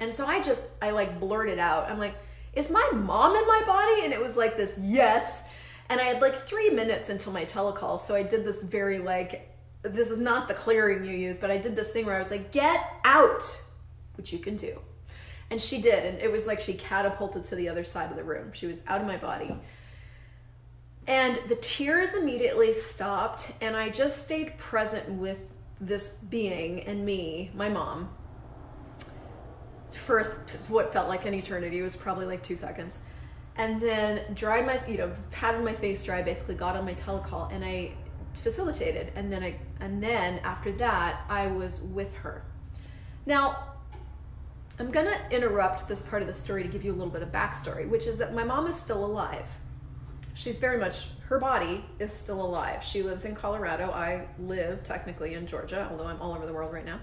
And 0.00 0.12
so 0.12 0.26
I 0.26 0.42
just 0.42 0.66
I 0.82 0.90
like 0.90 1.20
blurted 1.20 1.58
out. 1.58 1.88
I'm 1.88 1.98
like, 1.98 2.16
"Is 2.54 2.70
my 2.70 2.90
mom 2.92 3.36
in 3.36 3.46
my 3.46 3.62
body?" 3.64 4.04
And 4.04 4.12
it 4.12 4.20
was 4.20 4.36
like 4.36 4.56
this 4.56 4.78
yes. 4.82 5.44
And 5.88 6.00
I 6.00 6.04
had 6.04 6.20
like 6.20 6.34
3 6.34 6.70
minutes 6.70 7.08
until 7.08 7.32
my 7.32 7.44
telecall, 7.44 8.00
so 8.00 8.14
I 8.14 8.22
did 8.22 8.44
this 8.44 8.62
very 8.62 8.98
like 8.98 9.53
this 9.84 10.10
is 10.10 10.18
not 10.18 10.48
the 10.48 10.54
clearing 10.54 11.04
you 11.04 11.14
use, 11.14 11.36
but 11.36 11.50
I 11.50 11.58
did 11.58 11.76
this 11.76 11.90
thing 11.90 12.06
where 12.06 12.16
I 12.16 12.18
was 12.18 12.30
like, 12.30 12.52
get 12.52 12.80
out, 13.04 13.42
which 14.16 14.32
you 14.32 14.38
can 14.38 14.56
do. 14.56 14.80
And 15.50 15.60
she 15.60 15.80
did. 15.80 16.06
And 16.06 16.18
it 16.18 16.32
was 16.32 16.46
like 16.46 16.60
she 16.60 16.72
catapulted 16.72 17.44
to 17.44 17.54
the 17.54 17.68
other 17.68 17.84
side 17.84 18.10
of 18.10 18.16
the 18.16 18.24
room. 18.24 18.52
She 18.54 18.66
was 18.66 18.80
out 18.86 19.02
of 19.02 19.06
my 19.06 19.18
body. 19.18 19.54
And 21.06 21.38
the 21.48 21.56
tears 21.56 22.14
immediately 22.14 22.72
stopped, 22.72 23.52
and 23.60 23.76
I 23.76 23.90
just 23.90 24.22
stayed 24.22 24.56
present 24.56 25.06
with 25.10 25.52
this 25.78 26.16
being 26.30 26.80
and 26.84 27.04
me, 27.04 27.50
my 27.54 27.68
mom, 27.68 28.08
for 29.90 30.24
what 30.68 30.94
felt 30.94 31.08
like 31.08 31.26
an 31.26 31.34
eternity. 31.34 31.78
It 31.78 31.82
was 31.82 31.94
probably 31.94 32.24
like 32.24 32.42
two 32.42 32.56
seconds. 32.56 32.98
And 33.56 33.82
then 33.82 34.32
dried 34.32 34.64
my, 34.64 34.80
you 34.88 34.96
know, 34.96 35.12
patted 35.30 35.62
my 35.62 35.74
face 35.74 36.02
dry, 36.02 36.22
basically 36.22 36.54
got 36.54 36.74
on 36.74 36.86
my 36.86 36.94
telecall, 36.94 37.52
and 37.52 37.62
I 37.62 37.92
facilitated 38.34 39.12
and 39.16 39.32
then 39.32 39.42
I 39.42 39.56
and 39.80 40.02
then 40.02 40.38
after 40.40 40.72
that 40.72 41.20
I 41.28 41.46
was 41.46 41.80
with 41.80 42.14
her. 42.16 42.44
Now 43.26 43.74
I'm 44.78 44.90
gonna 44.90 45.18
interrupt 45.30 45.88
this 45.88 46.02
part 46.02 46.22
of 46.22 46.28
the 46.28 46.34
story 46.34 46.62
to 46.62 46.68
give 46.68 46.84
you 46.84 46.92
a 46.92 46.96
little 46.96 47.12
bit 47.12 47.22
of 47.22 47.30
backstory, 47.30 47.88
which 47.88 48.06
is 48.06 48.18
that 48.18 48.34
my 48.34 48.44
mom 48.44 48.66
is 48.66 48.76
still 48.76 49.04
alive. 49.04 49.46
She's 50.34 50.56
very 50.56 50.78
much 50.78 51.08
her 51.28 51.38
body 51.38 51.84
is 51.98 52.12
still 52.12 52.44
alive. 52.44 52.82
She 52.82 53.02
lives 53.02 53.24
in 53.24 53.34
Colorado. 53.34 53.90
I 53.90 54.26
live 54.38 54.82
technically 54.82 55.34
in 55.34 55.46
Georgia, 55.46 55.88
although 55.90 56.06
I'm 56.06 56.20
all 56.20 56.34
over 56.34 56.44
the 56.44 56.52
world 56.52 56.72
right 56.72 56.84
now. 56.84 56.98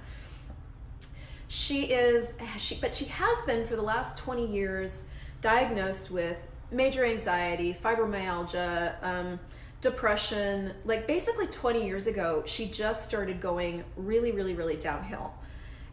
She 1.48 1.84
is 1.84 2.34
she 2.58 2.76
but 2.76 2.94
she 2.96 3.06
has 3.06 3.46
been 3.46 3.66
for 3.68 3.76
the 3.76 3.82
last 3.82 4.18
20 4.18 4.46
years 4.46 5.06
diagnosed 5.42 6.12
with 6.12 6.38
major 6.72 7.06
anxiety, 7.06 7.76
fibromyalgia, 7.84 8.96
um, 9.04 9.40
depression. 9.82 10.74
Like 10.86 11.08
basically 11.08 11.48
20 11.48 11.86
years 11.86 12.08
ago, 12.08 12.44
she 12.46 12.68
just 12.68 13.06
started 13.06 13.42
going 13.42 13.84
really, 13.96 14.32
really, 14.32 14.54
really 14.54 14.78
downhill. 14.78 15.34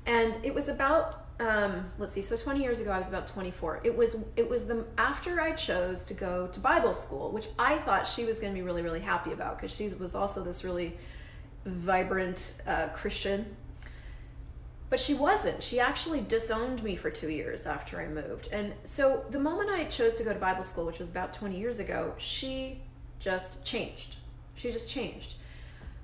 And 0.06 0.38
it 0.42 0.54
was 0.54 0.68
about 0.68 1.24
um, 1.40 1.90
let's 1.98 2.12
see, 2.12 2.22
so 2.22 2.36
20 2.36 2.60
years 2.60 2.80
ago 2.80 2.90
I 2.90 2.98
was 2.98 3.08
about 3.08 3.28
24. 3.28 3.82
It 3.84 3.96
was 3.96 4.16
it 4.36 4.48
was 4.48 4.66
the 4.66 4.84
after 4.96 5.40
I 5.40 5.52
chose 5.52 6.04
to 6.06 6.14
go 6.14 6.48
to 6.48 6.60
Bible 6.60 6.92
school, 6.92 7.30
which 7.30 7.48
I 7.58 7.78
thought 7.78 8.08
she 8.08 8.24
was 8.24 8.40
going 8.40 8.52
to 8.52 8.58
be 8.58 8.62
really, 8.62 8.82
really 8.82 9.00
happy 9.00 9.32
about 9.32 9.56
because 9.56 9.70
she 9.72 9.88
was 9.88 10.14
also 10.14 10.42
this 10.42 10.64
really 10.64 10.98
vibrant 11.64 12.54
uh, 12.66 12.88
Christian. 12.88 13.54
But 14.90 14.98
she 14.98 15.12
wasn't. 15.14 15.62
She 15.62 15.78
actually 15.78 16.22
disowned 16.22 16.82
me 16.82 16.96
for 16.96 17.10
two 17.10 17.28
years 17.28 17.66
after 17.66 18.00
I 18.00 18.08
moved. 18.08 18.48
And 18.50 18.72
so 18.84 19.26
the 19.28 19.38
moment 19.38 19.70
I 19.70 19.84
chose 19.84 20.14
to 20.14 20.24
go 20.24 20.32
to 20.32 20.38
Bible 20.38 20.64
school, 20.64 20.86
which 20.86 20.98
was 20.98 21.10
about 21.10 21.34
20 21.34 21.58
years 21.58 21.78
ago, 21.78 22.14
she 22.16 22.80
just 23.18 23.64
changed. 23.64 24.16
She 24.54 24.70
just 24.70 24.90
changed. 24.90 25.34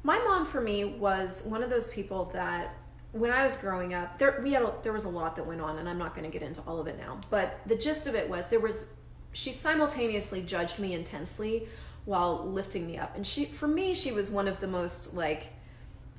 My 0.02 0.18
mom, 0.18 0.47
for 0.47 0.61
me, 0.61 0.85
was 0.85 1.42
one 1.44 1.62
of 1.62 1.71
those 1.71 1.88
people 1.88 2.30
that 2.35 2.75
when 3.12 3.30
I 3.30 3.44
was 3.44 3.56
growing 3.56 3.94
up, 3.94 4.18
there 4.18 4.40
we 4.42 4.52
had 4.52 4.62
a, 4.62 4.75
there 4.83 4.92
was 4.92 5.04
a 5.04 5.09
lot 5.09 5.37
that 5.37 5.47
went 5.47 5.61
on, 5.61 5.78
and 5.78 5.88
I'm 5.88 5.99
not 5.99 6.14
going 6.14 6.30
to 6.30 6.37
get 6.37 6.47
into 6.47 6.61
all 6.62 6.80
of 6.80 6.87
it 6.88 6.99
now. 6.99 7.21
But 7.30 7.61
the 7.66 7.76
gist 7.76 8.06
of 8.06 8.14
it 8.14 8.28
was 8.28 8.49
there 8.49 8.61
was 8.61 8.87
she 9.33 9.52
simultaneously 9.52 10.42
judged 10.42 10.78
me 10.78 10.94
intensely 10.94 11.68
while 12.04 12.44
lifting 12.44 12.87
me 12.87 12.99
up, 12.99 13.16
and 13.16 13.26
she 13.26 13.44
for 13.44 13.68
me 13.68 13.94
she 13.94 14.12
was 14.12 14.30
one 14.30 14.49
of 14.49 14.61
the 14.61 14.66
most 14.66 15.14
like 15.14 15.47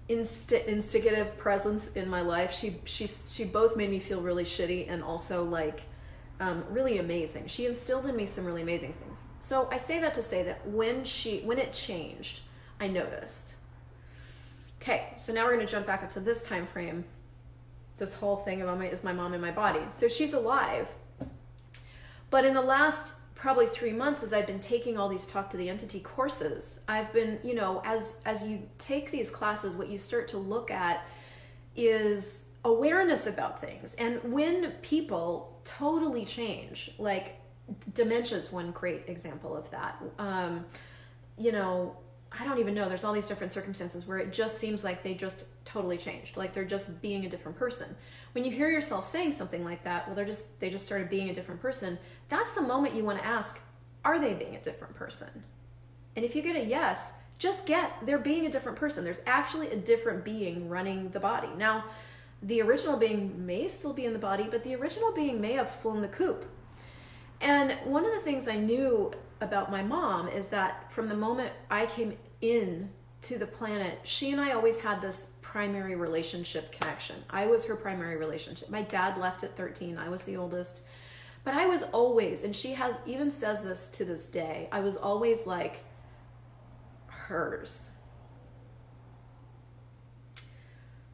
insti- 0.09 0.65
instigative 0.67 1.37
presence 1.37 1.89
in 1.89 2.09
my 2.09 2.21
life. 2.21 2.53
She 2.53 2.77
she 2.85 3.07
she 3.07 3.43
both 3.43 3.75
made 3.75 3.89
me 3.89 3.99
feel 3.99 4.21
really 4.21 4.45
shitty 4.45 4.89
and 4.89 5.03
also 5.03 5.43
like 5.43 5.81
um, 6.39 6.63
really 6.69 6.97
amazing. 6.97 7.47
She 7.47 7.65
instilled 7.65 8.05
in 8.05 8.15
me 8.15 8.25
some 8.25 8.45
really 8.45 8.61
amazing 8.61 8.93
things. 8.93 9.14
So 9.45 9.69
I 9.71 9.77
say 9.77 9.99
that 9.99 10.15
to 10.15 10.23
say 10.23 10.41
that 10.41 10.67
when 10.67 11.03
she 11.03 11.41
when 11.41 11.59
it 11.59 11.71
changed, 11.71 12.39
I 12.79 12.87
noticed. 12.87 13.53
Okay, 14.81 15.13
so 15.17 15.33
now 15.33 15.45
we're 15.45 15.59
to 15.59 15.67
jump 15.67 15.85
back 15.85 16.01
up 16.01 16.11
to 16.13 16.19
this 16.19 16.47
time 16.47 16.65
frame. 16.65 17.05
This 17.97 18.15
whole 18.15 18.37
thing 18.37 18.63
about 18.63 18.79
my 18.79 18.87
is 18.87 19.03
my 19.03 19.13
mom 19.13 19.35
in 19.35 19.41
my 19.41 19.51
body. 19.51 19.81
So 19.89 20.07
she's 20.07 20.33
alive. 20.33 20.87
But 22.31 22.43
in 22.43 22.55
the 22.55 22.61
last 22.63 23.19
probably 23.35 23.67
three 23.67 23.91
months 23.91 24.23
as 24.23 24.33
I've 24.33 24.47
been 24.47 24.59
taking 24.59 24.97
all 24.97 25.09
these 25.09 25.27
talk 25.27 25.51
to 25.51 25.57
the 25.57 25.69
entity 25.69 25.99
courses, 25.99 26.79
I've 26.87 27.13
been, 27.13 27.37
you 27.43 27.53
know, 27.53 27.83
as 27.85 28.17
as 28.25 28.47
you 28.47 28.63
take 28.79 29.11
these 29.11 29.29
classes, 29.29 29.75
what 29.75 29.89
you 29.89 29.99
start 29.99 30.27
to 30.29 30.39
look 30.39 30.71
at 30.71 31.05
is 31.75 32.49
awareness 32.63 33.27
about 33.27 33.61
things. 33.61 33.93
And 33.99 34.33
when 34.33 34.71
people 34.81 35.61
totally 35.63 36.25
change, 36.25 36.89
like 36.97 37.39
dementia 37.93 38.37
is 38.37 38.51
one 38.51 38.71
great 38.71 39.03
example 39.07 39.55
of 39.55 39.69
that. 39.71 40.01
Um, 40.19 40.65
you 41.37 41.51
know, 41.51 41.97
I 42.31 42.43
don't 42.43 42.59
even 42.59 42.73
know. 42.73 42.89
There's 42.89 43.03
all 43.03 43.13
these 43.13 43.27
different 43.27 43.53
circumstances 43.53 44.05
where 44.05 44.17
it 44.17 44.33
just 44.33 44.57
seems 44.57 44.83
like 44.83 45.03
they 45.03 45.13
just 45.13 45.45
totally 45.65 45.97
changed, 45.97 46.37
like 46.37 46.53
they're 46.53 46.65
just 46.65 47.01
being 47.01 47.25
a 47.25 47.29
different 47.29 47.57
person. 47.57 47.95
When 48.33 48.43
you 48.43 48.51
hear 48.51 48.69
yourself 48.69 49.05
saying 49.05 49.31
something 49.31 49.63
like 49.63 49.83
that, 49.83 50.07
well, 50.07 50.15
they're 50.15 50.25
just 50.25 50.59
they 50.59 50.69
just 50.69 50.85
started 50.85 51.09
being 51.09 51.29
a 51.29 51.33
different 51.33 51.61
person. 51.61 51.97
That's 52.29 52.53
the 52.53 52.61
moment 52.61 52.95
you 52.95 53.03
want 53.03 53.19
to 53.19 53.25
ask, 53.25 53.61
are 54.03 54.19
they 54.19 54.33
being 54.33 54.55
a 54.55 54.61
different 54.61 54.95
person? 54.95 55.43
And 56.15 56.25
if 56.25 56.35
you 56.35 56.41
get 56.41 56.55
a 56.55 56.65
yes, 56.65 57.13
just 57.37 57.65
get 57.65 57.93
they're 58.05 58.19
being 58.19 58.45
a 58.45 58.51
different 58.51 58.77
person. 58.77 59.03
There's 59.03 59.21
actually 59.25 59.69
a 59.71 59.75
different 59.75 60.25
being 60.25 60.69
running 60.69 61.09
the 61.11 61.19
body. 61.19 61.49
Now, 61.57 61.85
the 62.41 62.61
original 62.61 62.97
being 62.97 63.45
may 63.45 63.67
still 63.67 63.93
be 63.93 64.05
in 64.05 64.13
the 64.13 64.19
body, 64.19 64.47
but 64.49 64.63
the 64.63 64.75
original 64.75 65.13
being 65.13 65.39
may 65.39 65.53
have 65.53 65.69
flown 65.69 66.01
the 66.01 66.07
coop. 66.07 66.45
And 67.41 67.71
one 67.83 68.05
of 68.05 68.13
the 68.13 68.19
things 68.19 68.47
I 68.47 68.55
knew 68.55 69.13
about 69.41 69.71
my 69.71 69.83
mom 69.83 70.27
is 70.29 70.47
that 70.49 70.91
from 70.91 71.09
the 71.09 71.15
moment 71.15 71.51
I 71.69 71.85
came 71.85 72.17
in 72.41 72.89
to 73.23 73.37
the 73.37 73.47
planet, 73.47 73.99
she 74.03 74.31
and 74.31 74.39
I 74.39 74.51
always 74.51 74.79
had 74.79 75.01
this 75.01 75.29
primary 75.41 75.95
relationship 75.95 76.71
connection. 76.71 77.15
I 77.29 77.45
was 77.45 77.65
her 77.65 77.75
primary 77.75 78.17
relationship. 78.17 78.69
My 78.69 78.81
dad 78.81 79.17
left 79.17 79.43
at 79.43 79.55
13, 79.55 79.97
I 79.97 80.09
was 80.09 80.23
the 80.23 80.37
oldest. 80.37 80.83
But 81.43 81.53
I 81.53 81.67
was 81.67 81.83
always, 81.83 82.43
and 82.43 82.55
she 82.55 82.73
has 82.73 82.97
even 83.05 83.29
says 83.29 83.61
this 83.61 83.89
to 83.91 84.05
this 84.05 84.27
day, 84.27 84.67
I 84.71 84.79
was 84.79 84.97
always 84.97 85.45
like 85.45 85.83
hers. 87.07 87.91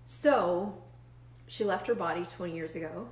So 0.05 0.77
she 1.47 1.63
left 1.63 1.87
her 1.87 1.95
body 1.95 2.25
20 2.25 2.53
years 2.53 2.75
ago. 2.75 3.09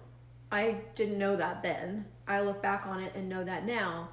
I 0.51 0.77
didn't 0.95 1.17
know 1.17 1.35
that 1.35 1.61
then. 1.61 2.05
I 2.29 2.41
look 2.41 2.61
back 2.61 2.85
on 2.85 3.01
it 3.01 3.13
and 3.15 3.27
know 3.27 3.43
that 3.43 3.65
now. 3.65 4.09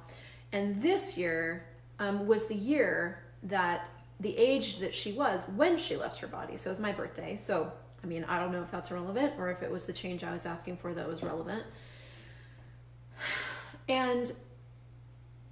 And 0.51 0.81
this 0.81 1.17
year 1.17 1.65
um, 1.99 2.27
was 2.27 2.47
the 2.47 2.55
year 2.55 3.23
that 3.43 3.89
the 4.19 4.35
age 4.35 4.79
that 4.79 4.93
she 4.93 5.11
was 5.11 5.45
when 5.55 5.77
she 5.77 5.95
left 5.95 6.19
her 6.19 6.27
body. 6.27 6.57
So 6.57 6.69
it 6.69 6.73
was 6.73 6.79
my 6.79 6.91
birthday. 6.91 7.35
So, 7.35 7.71
I 8.03 8.07
mean, 8.07 8.23
I 8.25 8.39
don't 8.39 8.51
know 8.51 8.63
if 8.63 8.71
that's 8.71 8.89
relevant 8.91 9.33
or 9.37 9.51
if 9.51 9.61
it 9.61 9.71
was 9.71 9.85
the 9.85 9.93
change 9.93 10.23
I 10.23 10.31
was 10.31 10.45
asking 10.45 10.77
for 10.77 10.93
that 10.93 11.07
was 11.07 11.21
relevant. 11.21 11.63
And 13.89 14.31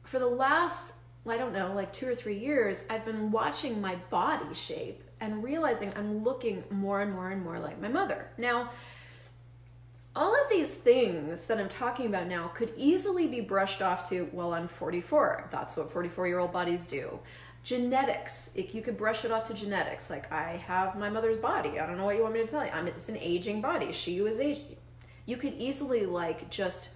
for 0.04 0.20
the 0.20 0.28
last, 0.28 0.96
I 1.28 1.38
don't 1.38 1.54
know, 1.54 1.74
like 1.74 1.94
two 1.94 2.08
or 2.08 2.16
three 2.16 2.38
years, 2.38 2.86
I've 2.90 3.06
been 3.06 3.32
watching 3.32 3.80
my 3.80 3.96
body 4.10 4.54
shape 4.54 5.04
and 5.22 5.44
realizing 5.44 5.94
I'm 5.96 6.22
looking 6.24 6.64
more 6.70 7.02
and 7.02 7.14
more 7.14 7.30
and 7.30 7.44
more 7.44 7.60
like 7.60 7.80
my 7.80 7.88
mother. 7.88 8.30
Now, 8.38 8.72
all 10.16 10.34
of 10.34 10.50
these 10.50 10.70
things 10.70 11.46
that 11.48 11.60
I'm 11.60 11.68
talking 11.68 12.06
about 12.06 12.28
now 12.28 12.48
could 12.48 12.72
easily 12.78 13.28
be 13.28 13.42
brushed 13.42 13.82
off 13.82 14.08
to, 14.10 14.30
well, 14.32 14.54
I'm 14.54 14.68
44. 14.68 15.50
That's 15.52 15.76
what 15.76 15.92
44 15.92 16.28
year 16.28 16.40
old 16.40 16.54
bodies 16.54 16.88
do. 16.88 17.20
Genetics, 17.64 18.52
if 18.56 18.74
you 18.74 18.82
could 18.82 18.98
brush 18.98 19.26
it 19.26 19.32
off 19.32 19.46
to 19.46 19.54
genetics, 19.54 20.10
like 20.10 20.32
I 20.32 20.58
have 20.68 20.98
my 20.98 21.10
mother's 21.10 21.38
body. 21.38 21.80
I 21.80 21.86
don't 21.86 21.98
know 21.98 22.06
what 22.06 22.16
you 22.16 22.22
want 22.22 22.36
me 22.36 22.42
to 22.42 22.48
tell 22.48 22.64
you. 22.64 22.72
I'm 22.72 22.88
it's 22.88 23.10
an 23.10 23.18
aging 23.18 23.60
body. 23.60 23.92
She 23.92 24.22
was 24.22 24.40
aging. 24.40 24.78
You 25.26 25.38
could 25.38 25.56
easily 25.58 26.06
like 26.06 26.50
just 26.50 26.92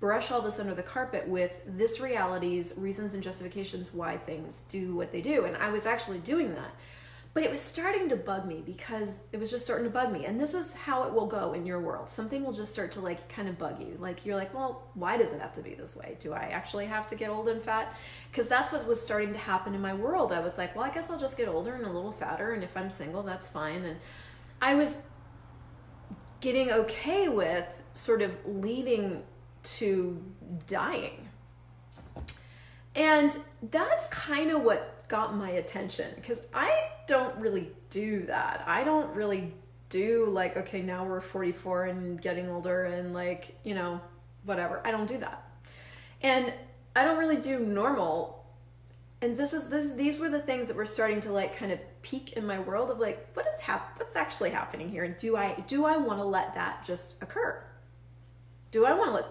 brush 0.00 0.30
all 0.30 0.40
this 0.40 0.58
under 0.58 0.74
the 0.74 0.82
carpet 0.82 1.28
with 1.28 1.62
this 1.66 2.00
reality's 2.00 2.74
reasons 2.76 3.14
and 3.14 3.22
justifications 3.22 3.94
why 3.94 4.16
things 4.16 4.62
do 4.68 4.96
what 4.96 5.12
they 5.12 5.20
do. 5.20 5.44
And 5.44 5.56
I 5.56 5.70
was 5.70 5.86
actually 5.86 6.18
doing 6.18 6.54
that 6.54 6.74
but 7.34 7.42
it 7.42 7.50
was 7.50 7.60
starting 7.60 8.08
to 8.10 8.16
bug 8.16 8.46
me 8.46 8.62
because 8.64 9.24
it 9.32 9.40
was 9.40 9.50
just 9.50 9.64
starting 9.64 9.84
to 9.84 9.90
bug 9.90 10.12
me. 10.12 10.24
And 10.24 10.40
this 10.40 10.54
is 10.54 10.72
how 10.72 11.02
it 11.02 11.12
will 11.12 11.26
go 11.26 11.52
in 11.52 11.66
your 11.66 11.80
world. 11.80 12.08
Something 12.08 12.44
will 12.44 12.52
just 12.52 12.72
start 12.72 12.92
to 12.92 13.00
like 13.00 13.28
kind 13.28 13.48
of 13.48 13.58
bug 13.58 13.80
you. 13.80 13.96
Like 13.98 14.24
you're 14.24 14.36
like, 14.36 14.54
well, 14.54 14.86
why 14.94 15.16
does 15.16 15.32
it 15.32 15.40
have 15.40 15.52
to 15.54 15.60
be 15.60 15.74
this 15.74 15.96
way? 15.96 16.16
Do 16.20 16.32
I 16.32 16.50
actually 16.52 16.86
have 16.86 17.08
to 17.08 17.16
get 17.16 17.30
old 17.30 17.48
and 17.48 17.60
fat? 17.60 17.92
Because 18.30 18.46
that's 18.46 18.70
what 18.70 18.86
was 18.86 19.00
starting 19.00 19.32
to 19.32 19.38
happen 19.38 19.74
in 19.74 19.80
my 19.80 19.94
world. 19.94 20.32
I 20.32 20.38
was 20.38 20.56
like, 20.56 20.76
well, 20.76 20.84
I 20.84 20.90
guess 20.90 21.10
I'll 21.10 21.18
just 21.18 21.36
get 21.36 21.48
older 21.48 21.74
and 21.74 21.84
a 21.84 21.90
little 21.90 22.12
fatter. 22.12 22.52
And 22.52 22.62
if 22.62 22.76
I'm 22.76 22.88
single, 22.88 23.24
that's 23.24 23.48
fine. 23.48 23.84
And 23.84 23.98
I 24.62 24.76
was 24.76 25.02
getting 26.40 26.70
okay 26.70 27.28
with 27.28 27.82
sort 27.96 28.22
of 28.22 28.30
leading 28.46 29.24
to 29.64 30.22
dying. 30.68 31.26
And 32.94 33.36
that's 33.72 34.06
kind 34.06 34.52
of 34.52 34.62
what 34.62 34.93
got 35.14 35.36
my 35.36 35.50
attention 35.50 36.10
because 36.16 36.42
I 36.52 36.88
don't 37.06 37.36
really 37.36 37.70
do 37.88 38.26
that. 38.26 38.64
I 38.66 38.82
don't 38.82 39.14
really 39.14 39.54
do 39.88 40.26
like, 40.26 40.56
okay, 40.56 40.82
now 40.82 41.04
we're 41.04 41.20
44 41.20 41.84
and 41.84 42.20
getting 42.20 42.50
older 42.50 42.82
and 42.86 43.14
like, 43.14 43.56
you 43.62 43.76
know, 43.76 44.00
whatever. 44.44 44.82
I 44.84 44.90
don't 44.90 45.06
do 45.06 45.18
that. 45.18 45.48
And 46.20 46.52
I 46.96 47.04
don't 47.04 47.16
really 47.16 47.36
do 47.36 47.60
normal. 47.60 48.44
And 49.22 49.36
this 49.36 49.52
is 49.52 49.68
this 49.68 49.92
these 49.92 50.18
were 50.18 50.28
the 50.28 50.40
things 50.40 50.66
that 50.66 50.76
were 50.76 50.84
starting 50.84 51.20
to 51.20 51.30
like 51.30 51.56
kind 51.56 51.70
of 51.70 51.78
peak 52.02 52.32
in 52.32 52.44
my 52.44 52.58
world 52.58 52.90
of 52.90 52.98
like 52.98 53.28
what 53.34 53.46
is 53.46 53.60
hap- 53.60 53.96
what's 54.00 54.16
actually 54.16 54.50
happening 54.50 54.90
here 54.90 55.04
and 55.04 55.16
do 55.16 55.36
I 55.36 55.62
do 55.68 55.84
I 55.84 55.96
want 55.96 56.18
to 56.18 56.24
let 56.24 56.56
that 56.56 56.84
just 56.84 57.22
occur? 57.22 57.62
Do 58.72 58.84
I 58.84 58.94
want 58.94 59.10
to 59.10 59.14
let 59.14 59.26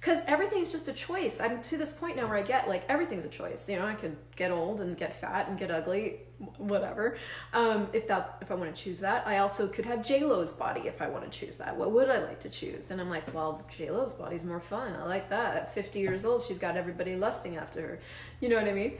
because 0.00 0.22
everything's 0.28 0.70
just 0.70 0.86
a 0.86 0.92
choice. 0.92 1.40
I'm 1.40 1.60
to 1.60 1.76
this 1.76 1.92
point 1.92 2.16
now 2.16 2.28
where 2.28 2.36
I 2.38 2.42
get 2.42 2.68
like 2.68 2.84
everything's 2.88 3.24
a 3.24 3.28
choice. 3.28 3.68
You 3.68 3.78
know, 3.78 3.86
I 3.86 3.94
could 3.94 4.16
get 4.36 4.52
old 4.52 4.80
and 4.80 4.96
get 4.96 5.16
fat 5.16 5.48
and 5.48 5.58
get 5.58 5.70
ugly, 5.72 6.20
whatever. 6.56 7.16
Um, 7.52 7.88
if 7.92 8.06
that 8.06 8.38
if 8.40 8.50
I 8.52 8.54
want 8.54 8.74
to 8.74 8.80
choose 8.80 9.00
that, 9.00 9.26
I 9.26 9.38
also 9.38 9.66
could 9.66 9.86
have 9.86 10.06
J 10.06 10.22
Lo's 10.22 10.52
body 10.52 10.82
if 10.82 11.02
I 11.02 11.08
want 11.08 11.30
to 11.30 11.36
choose 11.36 11.56
that. 11.56 11.76
What 11.76 11.90
would 11.92 12.08
I 12.08 12.20
like 12.20 12.40
to 12.40 12.48
choose? 12.48 12.92
And 12.92 13.00
I'm 13.00 13.10
like, 13.10 13.34
well, 13.34 13.66
J 13.76 13.90
Lo's 13.90 14.14
body's 14.14 14.44
more 14.44 14.60
fun. 14.60 14.94
I 14.94 15.04
like 15.04 15.30
that. 15.30 15.56
At 15.56 15.74
50 15.74 15.98
years 15.98 16.24
old, 16.24 16.42
she's 16.42 16.58
got 16.58 16.76
everybody 16.76 17.16
lusting 17.16 17.56
after 17.56 17.80
her. 17.82 18.00
You 18.40 18.50
know 18.50 18.56
what 18.56 18.68
I 18.68 18.72
mean? 18.72 18.98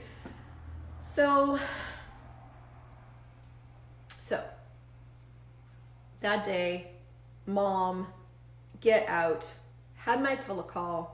So, 1.01 1.59
so 4.19 4.43
that 6.19 6.43
day, 6.43 6.91
mom, 7.45 8.07
get 8.81 9.07
out 9.07 9.53
had 9.99 10.21
my 10.21 10.35
telecall, 10.35 11.09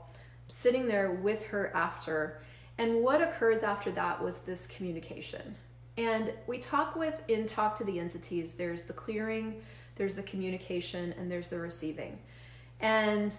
sitting 0.48 0.86
there 0.86 1.10
with 1.10 1.46
her 1.46 1.74
after. 1.74 2.40
And 2.78 3.02
what 3.02 3.20
occurs 3.20 3.62
after 3.62 3.90
that 3.92 4.22
was 4.22 4.40
this 4.40 4.66
communication. 4.66 5.56
And 5.98 6.32
we 6.46 6.58
talk 6.58 6.94
with, 6.94 7.20
in 7.26 7.46
Talk 7.46 7.76
to 7.76 7.84
the 7.84 7.98
Entities, 7.98 8.52
there's 8.52 8.84
the 8.84 8.92
clearing, 8.92 9.62
there's 9.96 10.14
the 10.14 10.22
communication, 10.22 11.14
and 11.18 11.30
there's 11.30 11.48
the 11.48 11.58
receiving. 11.58 12.18
And 12.80 13.38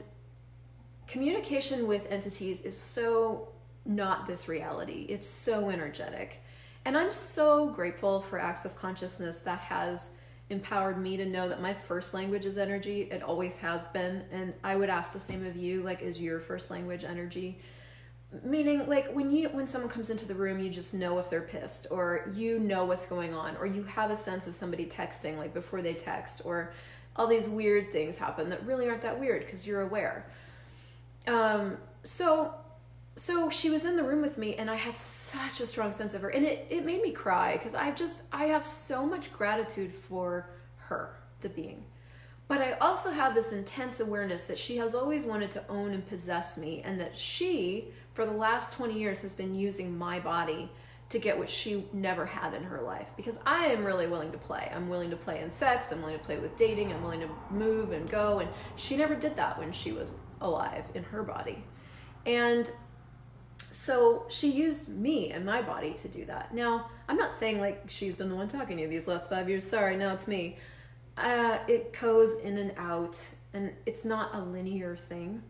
communication 1.08 1.88
with 1.88 2.12
entities 2.12 2.64
is 2.64 2.76
so 2.76 3.50
not 3.86 4.28
this 4.28 4.50
reality, 4.50 5.06
it's 5.08 5.28
so 5.28 5.70
energetic. 5.70 6.42
And 6.84 6.98
I'm 6.98 7.12
so 7.12 7.70
grateful 7.70 8.22
for 8.22 8.40
Access 8.40 8.76
Consciousness 8.76 9.40
that 9.40 9.60
has 9.60 10.12
empowered 10.50 10.98
me 10.98 11.18
to 11.18 11.26
know 11.26 11.50
that 11.50 11.62
my 11.62 11.74
first 11.74 12.14
language 12.14 12.46
is 12.46 12.58
energy. 12.58 13.04
It 13.12 13.22
always 13.22 13.56
has 13.58 13.88
been. 13.88 14.24
And 14.32 14.54
I 14.64 14.76
would 14.76 14.90
ask 14.90 15.14
the 15.14 15.20
same 15.20 15.46
of 15.46 15.56
you, 15.56 15.84
like, 15.84 16.02
is 16.02 16.20
your 16.20 16.40
first 16.40 16.72
language 16.72 17.04
energy? 17.04 17.60
Meaning, 18.44 18.88
like, 18.88 19.14
when 19.14 19.32
you 19.32 19.50
when 19.50 19.68
someone 19.68 19.90
comes 19.90 20.10
into 20.10 20.26
the 20.26 20.36
room, 20.36 20.60
you 20.60 20.70
just 20.70 20.94
know 20.94 21.18
if 21.20 21.30
they're 21.30 21.42
pissed, 21.42 21.88
or 21.92 22.30
you 22.34 22.60
know 22.60 22.84
what's 22.84 23.06
going 23.06 23.34
on, 23.34 23.56
or 23.58 23.66
you 23.66 23.84
have 23.84 24.12
a 24.12 24.16
sense 24.16 24.48
of 24.48 24.56
somebody 24.56 24.86
texting, 24.86 25.38
like 25.38 25.54
before 25.54 25.82
they 25.82 25.94
text, 25.94 26.42
or 26.44 26.74
all 27.16 27.28
these 27.28 27.48
weird 27.48 27.92
things 27.92 28.18
happen 28.18 28.50
that 28.50 28.66
really 28.66 28.90
aren't 28.90 29.02
that 29.02 29.20
weird 29.20 29.46
because 29.46 29.66
you're 29.66 29.82
aware. 29.82 30.26
Um, 31.26 31.78
so 32.04 32.54
so 33.18 33.50
she 33.50 33.72
was 33.72 33.84
in 33.84 33.96
the 33.96 34.04
room 34.04 34.22
with 34.22 34.38
me 34.38 34.56
and 34.56 34.70
i 34.70 34.76
had 34.76 34.98
such 34.98 35.60
a 35.60 35.68
strong 35.68 35.92
sense 35.92 36.14
of 36.14 36.22
her 36.22 36.30
and 36.30 36.46
it, 36.46 36.68
it 36.70 36.86
made 36.86 37.02
me 37.02 37.12
cry 37.12 37.54
because 37.54 37.74
i 37.74 37.90
just 37.92 38.22
i 38.32 38.46
have 38.46 38.66
so 38.66 39.06
much 39.06 39.34
gratitude 39.34 39.94
for 39.94 40.50
her 40.78 41.18
the 41.42 41.50
being. 41.50 41.84
But 42.48 42.62
i 42.62 42.74
also 42.74 43.12
have 43.12 43.36
this 43.36 43.52
intense 43.52 44.00
awareness 44.00 44.46
that 44.46 44.58
she 44.58 44.78
has 44.78 44.96
always 44.96 45.26
wanted 45.26 45.52
to 45.52 45.68
own 45.68 45.92
and 45.92 46.08
possess 46.08 46.58
me 46.58 46.82
and 46.86 47.00
that 47.02 47.18
she 47.18 47.90
for 48.14 48.26
the 48.26 48.32
last 48.32 48.74
20 48.74 48.98
years 48.98 49.22
has 49.22 49.34
been 49.34 49.54
using 49.54 49.98
my 49.98 50.20
body 50.20 50.72
to 51.10 51.20
get 51.20 51.38
what 51.38 51.50
she 51.50 51.86
never 51.94 52.26
had 52.26 52.54
in 52.54 52.64
her 52.64 52.82
life 52.82 53.08
because 53.18 53.38
i 53.46 53.66
am 53.66 53.84
really 53.84 54.08
willing 54.08 54.32
to 54.32 54.38
play. 54.38 54.72
I'm 54.74 54.90
willing 54.90 55.10
to 55.10 55.18
play 55.18 55.42
in 55.42 55.52
sex 55.52 55.92
i'm 55.92 56.02
willing 56.02 56.20
to 56.20 56.24
play 56.24 56.38
with 56.38 56.56
dating 56.56 56.94
i'm 56.94 57.02
willing 57.02 57.22
to 57.22 57.30
move 57.50 57.92
and 57.92 58.10
go 58.10 58.40
and 58.40 58.50
she 58.76 58.96
never 58.96 59.16
did 59.16 59.36
that 59.38 59.58
when 59.58 59.72
she 59.72 59.92
was 59.92 60.14
alive 60.42 60.86
in 60.94 61.04
her 61.04 61.24
body. 61.24 61.64
And 62.26 62.70
so 63.80 64.26
she 64.28 64.50
used 64.50 64.90
me 64.90 65.32
and 65.32 65.46
my 65.46 65.62
body 65.62 65.94
to 65.94 66.08
do 66.08 66.26
that. 66.26 66.52
Now, 66.54 66.90
I'm 67.08 67.16
not 67.16 67.32
saying 67.32 67.60
like 67.60 67.84
she's 67.88 68.16
been 68.16 68.28
the 68.28 68.36
one 68.36 68.48
talking 68.48 68.76
to 68.78 68.84
you 68.84 68.90
these 68.90 69.08
last 69.08 69.30
five 69.30 69.48
years. 69.48 69.64
Sorry, 69.64 69.96
no, 69.96 70.12
it's 70.14 70.28
me. 70.28 70.58
Uh, 71.16 71.60
it 71.68 71.94
goes 71.94 72.40
in 72.40 72.58
and 72.58 72.72
out, 72.78 73.22
and 73.54 73.72
it's 73.86 74.04
not 74.04 74.34
a 74.34 74.42
linear 74.42 74.96
thing. 74.96 75.44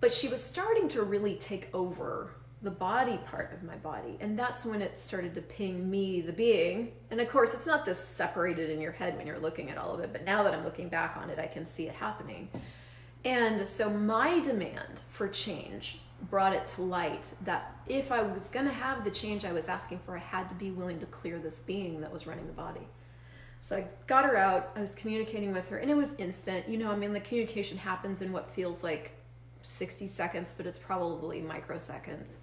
but 0.00 0.12
she 0.12 0.28
was 0.28 0.42
starting 0.42 0.86
to 0.88 1.02
really 1.02 1.34
take 1.36 1.68
over 1.72 2.34
the 2.62 2.70
body 2.70 3.18
part 3.26 3.52
of 3.54 3.62
my 3.62 3.76
body. 3.76 4.16
And 4.20 4.38
that's 4.38 4.66
when 4.66 4.82
it 4.82 4.94
started 4.94 5.34
to 5.34 5.42
ping 5.42 5.90
me, 5.90 6.20
the 6.20 6.32
being. 6.32 6.92
And 7.10 7.20
of 7.20 7.28
course, 7.30 7.54
it's 7.54 7.66
not 7.66 7.84
this 7.84 7.98
separated 7.98 8.70
in 8.70 8.80
your 8.80 8.92
head 8.92 9.16
when 9.16 9.26
you're 9.26 9.38
looking 9.38 9.70
at 9.70 9.78
all 9.78 9.94
of 9.94 10.00
it, 10.00 10.12
but 10.12 10.24
now 10.24 10.42
that 10.42 10.52
I'm 10.54 10.64
looking 10.64 10.88
back 10.90 11.16
on 11.16 11.30
it, 11.30 11.38
I 11.38 11.46
can 11.46 11.64
see 11.66 11.86
it 11.86 11.94
happening. 11.94 12.48
And 13.24 13.66
so 13.66 13.88
my 13.90 14.40
demand 14.40 15.02
for 15.08 15.28
change 15.28 16.00
brought 16.22 16.54
it 16.54 16.66
to 16.68 16.82
light 16.82 17.32
that 17.44 17.76
if 17.86 18.10
I 18.10 18.22
was 18.22 18.48
going 18.48 18.66
to 18.66 18.72
have 18.72 19.04
the 19.04 19.10
change 19.10 19.44
I 19.44 19.52
was 19.52 19.68
asking 19.68 20.00
for, 20.00 20.16
I 20.16 20.20
had 20.20 20.48
to 20.48 20.54
be 20.54 20.70
willing 20.70 21.00
to 21.00 21.06
clear 21.06 21.38
this 21.38 21.58
being 21.58 22.00
that 22.00 22.12
was 22.12 22.26
running 22.26 22.46
the 22.46 22.52
body. 22.52 22.86
So 23.60 23.76
I 23.76 23.86
got 24.06 24.24
her 24.24 24.36
out, 24.36 24.72
I 24.76 24.80
was 24.80 24.90
communicating 24.90 25.52
with 25.52 25.68
her, 25.70 25.78
and 25.78 25.90
it 25.90 25.96
was 25.96 26.10
instant. 26.18 26.68
You 26.68 26.78
know, 26.78 26.90
I 26.90 26.96
mean, 26.96 27.12
the 27.12 27.20
communication 27.20 27.78
happens 27.78 28.20
in 28.20 28.32
what 28.32 28.50
feels 28.50 28.82
like 28.82 29.12
60 29.62 30.06
seconds, 30.06 30.54
but 30.56 30.66
it's 30.66 30.78
probably 30.78 31.40
microseconds 31.40 32.36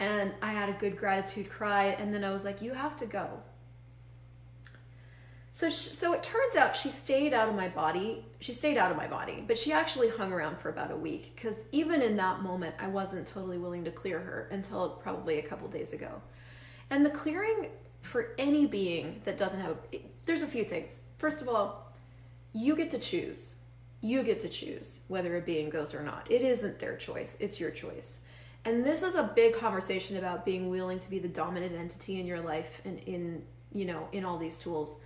and 0.00 0.32
I 0.42 0.52
had 0.52 0.68
a 0.68 0.72
good 0.72 0.96
gratitude 0.96 1.50
cry, 1.50 1.86
and 1.86 2.14
then 2.14 2.24
I 2.24 2.30
was 2.30 2.44
like, 2.44 2.62
"You 2.62 2.72
have 2.72 2.96
to 2.98 3.06
go." 3.06 3.42
So, 5.58 5.70
she, 5.70 5.88
so 5.88 6.12
it 6.12 6.22
turns 6.22 6.54
out 6.54 6.76
she 6.76 6.88
stayed 6.88 7.34
out 7.34 7.48
of 7.48 7.56
my 7.56 7.66
body. 7.66 8.24
She 8.38 8.52
stayed 8.52 8.78
out 8.78 8.92
of 8.92 8.96
my 8.96 9.08
body, 9.08 9.42
but 9.44 9.58
she 9.58 9.72
actually 9.72 10.08
hung 10.08 10.32
around 10.32 10.60
for 10.60 10.68
about 10.68 10.92
a 10.92 10.96
week 10.96 11.32
because 11.34 11.56
even 11.72 12.00
in 12.00 12.14
that 12.18 12.42
moment, 12.42 12.76
I 12.78 12.86
wasn't 12.86 13.26
totally 13.26 13.58
willing 13.58 13.82
to 13.82 13.90
clear 13.90 14.20
her 14.20 14.48
until 14.52 14.90
probably 14.90 15.40
a 15.40 15.42
couple 15.42 15.66
days 15.66 15.92
ago. 15.92 16.22
And 16.90 17.04
the 17.04 17.10
clearing 17.10 17.70
for 18.02 18.36
any 18.38 18.66
being 18.66 19.20
that 19.24 19.36
doesn't 19.36 19.58
have, 19.58 19.78
there's 20.26 20.44
a 20.44 20.46
few 20.46 20.62
things. 20.62 21.00
First 21.18 21.42
of 21.42 21.48
all, 21.48 21.92
you 22.52 22.76
get 22.76 22.90
to 22.90 22.98
choose. 23.00 23.56
You 24.00 24.22
get 24.22 24.38
to 24.38 24.48
choose 24.48 25.00
whether 25.08 25.36
a 25.36 25.40
being 25.40 25.70
goes 25.70 25.92
or 25.92 26.04
not. 26.04 26.30
It 26.30 26.42
isn't 26.42 26.78
their 26.78 26.94
choice, 26.96 27.36
it's 27.40 27.58
your 27.58 27.72
choice. 27.72 28.20
And 28.64 28.86
this 28.86 29.02
is 29.02 29.16
a 29.16 29.32
big 29.34 29.54
conversation 29.54 30.18
about 30.18 30.44
being 30.44 30.70
willing 30.70 31.00
to 31.00 31.10
be 31.10 31.18
the 31.18 31.26
dominant 31.26 31.74
entity 31.74 32.20
in 32.20 32.26
your 32.26 32.42
life 32.42 32.80
and 32.84 33.00
in, 33.00 33.42
you 33.72 33.86
know, 33.86 34.06
in 34.12 34.24
all 34.24 34.38
these 34.38 34.56
tools. 34.56 34.98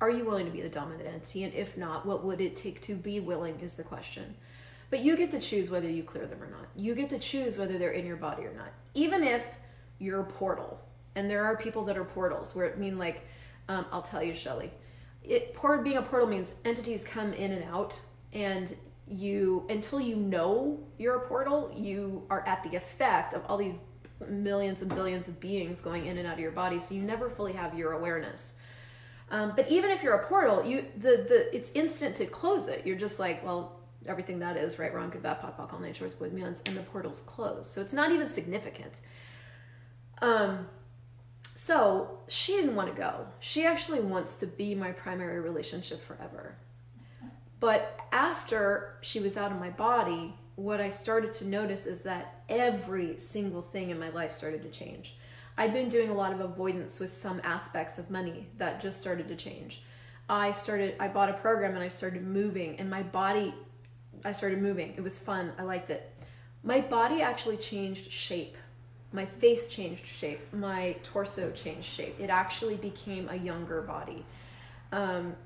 Are 0.00 0.10
you 0.10 0.24
willing 0.24 0.46
to 0.46 0.52
be 0.52 0.60
the 0.60 0.68
dominant 0.68 1.06
entity? 1.06 1.44
And 1.44 1.54
if 1.54 1.76
not, 1.76 2.04
what 2.04 2.24
would 2.24 2.40
it 2.40 2.56
take 2.56 2.80
to 2.82 2.94
be 2.94 3.20
willing 3.20 3.60
is 3.60 3.74
the 3.74 3.82
question. 3.82 4.34
But 4.90 5.00
you 5.00 5.16
get 5.16 5.30
to 5.32 5.40
choose 5.40 5.70
whether 5.70 5.88
you 5.88 6.02
clear 6.02 6.26
them 6.26 6.42
or 6.42 6.50
not. 6.50 6.66
You 6.76 6.94
get 6.94 7.10
to 7.10 7.18
choose 7.18 7.58
whether 7.58 7.78
they're 7.78 7.92
in 7.92 8.06
your 8.06 8.16
body 8.16 8.44
or 8.44 8.52
not. 8.52 8.72
Even 8.94 9.24
if 9.24 9.46
you're 9.98 10.20
a 10.20 10.24
portal, 10.24 10.80
and 11.14 11.30
there 11.30 11.44
are 11.44 11.56
people 11.56 11.84
that 11.84 11.96
are 11.96 12.04
portals, 12.04 12.54
where 12.54 12.66
it 12.66 12.78
mean 12.78 12.98
like, 12.98 13.26
um, 13.68 13.86
I'll 13.92 14.02
tell 14.02 14.22
you, 14.22 14.34
Shelly, 14.34 14.70
it 15.22 15.56
being 15.82 15.96
a 15.96 16.02
portal 16.02 16.28
means 16.28 16.54
entities 16.64 17.04
come 17.04 17.32
in 17.32 17.52
and 17.52 17.64
out, 17.64 17.98
and 18.32 18.76
you 19.06 19.66
until 19.68 20.00
you 20.00 20.16
know 20.16 20.78
you're 20.98 21.16
a 21.16 21.28
portal, 21.28 21.72
you 21.74 22.24
are 22.30 22.46
at 22.46 22.62
the 22.62 22.76
effect 22.76 23.34
of 23.34 23.42
all 23.48 23.56
these 23.56 23.78
millions 24.28 24.82
and 24.82 24.94
billions 24.94 25.28
of 25.28 25.40
beings 25.40 25.80
going 25.80 26.06
in 26.06 26.18
and 26.18 26.26
out 26.26 26.34
of 26.34 26.40
your 26.40 26.50
body, 26.50 26.78
so 26.78 26.94
you 26.94 27.02
never 27.02 27.30
fully 27.30 27.52
have 27.52 27.76
your 27.76 27.92
awareness. 27.92 28.54
Um, 29.30 29.52
but 29.56 29.70
even 29.70 29.90
if 29.90 30.02
you're 30.02 30.14
a 30.14 30.26
portal, 30.26 30.64
you 30.64 30.86
the 30.96 31.24
the 31.28 31.54
it's 31.54 31.72
instant 31.72 32.16
to 32.16 32.26
close 32.26 32.68
it. 32.68 32.82
You're 32.86 32.96
just 32.96 33.18
like, 33.18 33.44
well, 33.44 33.80
everything 34.06 34.38
that 34.40 34.56
is 34.56 34.78
right, 34.78 34.94
wrong, 34.94 35.10
good, 35.10 35.22
bad, 35.22 35.40
POD, 35.40 35.56
POC, 35.56 35.72
all 35.72 35.80
natures, 35.80 36.14
boys, 36.14 36.32
millions, 36.32 36.62
and 36.66 36.76
the 36.76 36.82
portal's 36.82 37.20
closed. 37.20 37.70
So 37.70 37.80
it's 37.80 37.92
not 37.92 38.12
even 38.12 38.26
significant. 38.26 38.94
Um, 40.20 40.68
so 41.42 42.18
she 42.28 42.52
didn't 42.52 42.74
want 42.74 42.94
to 42.94 43.00
go. 43.00 43.26
She 43.40 43.64
actually 43.64 44.00
wants 44.00 44.36
to 44.36 44.46
be 44.46 44.74
my 44.74 44.92
primary 44.92 45.40
relationship 45.40 46.04
forever. 46.04 46.56
But 47.60 47.98
after 48.12 48.96
she 49.00 49.20
was 49.20 49.36
out 49.36 49.52
of 49.52 49.58
my 49.58 49.70
body, 49.70 50.34
what 50.56 50.80
I 50.80 50.88
started 50.88 51.32
to 51.34 51.46
notice 51.46 51.86
is 51.86 52.02
that 52.02 52.42
every 52.48 53.18
single 53.18 53.62
thing 53.62 53.90
in 53.90 53.98
my 53.98 54.10
life 54.10 54.32
started 54.32 54.62
to 54.62 54.70
change. 54.70 55.16
I'd 55.56 55.72
been 55.72 55.88
doing 55.88 56.10
a 56.10 56.14
lot 56.14 56.32
of 56.32 56.40
avoidance 56.40 56.98
with 56.98 57.12
some 57.12 57.40
aspects 57.44 57.98
of 57.98 58.10
money 58.10 58.48
that 58.58 58.80
just 58.80 59.00
started 59.00 59.28
to 59.28 59.36
change. 59.36 59.82
I 60.28 60.52
started, 60.52 60.96
I 60.98 61.08
bought 61.08 61.28
a 61.28 61.34
program 61.34 61.74
and 61.74 61.82
I 61.82 61.88
started 61.88 62.26
moving, 62.26 62.80
and 62.80 62.90
my 62.90 63.02
body, 63.02 63.54
I 64.24 64.32
started 64.32 64.60
moving. 64.60 64.94
It 64.96 65.02
was 65.02 65.18
fun. 65.18 65.52
I 65.58 65.62
liked 65.62 65.90
it. 65.90 66.10
My 66.62 66.80
body 66.80 67.20
actually 67.20 67.58
changed 67.58 68.10
shape. 68.10 68.56
My 69.12 69.26
face 69.26 69.68
changed 69.68 70.06
shape. 70.06 70.40
My 70.52 70.96
torso 71.02 71.50
changed 71.52 71.84
shape. 71.84 72.18
It 72.18 72.30
actually 72.30 72.76
became 72.76 73.28
a 73.28 73.36
younger 73.36 73.82
body. 73.82 74.24
Um, 74.90 75.36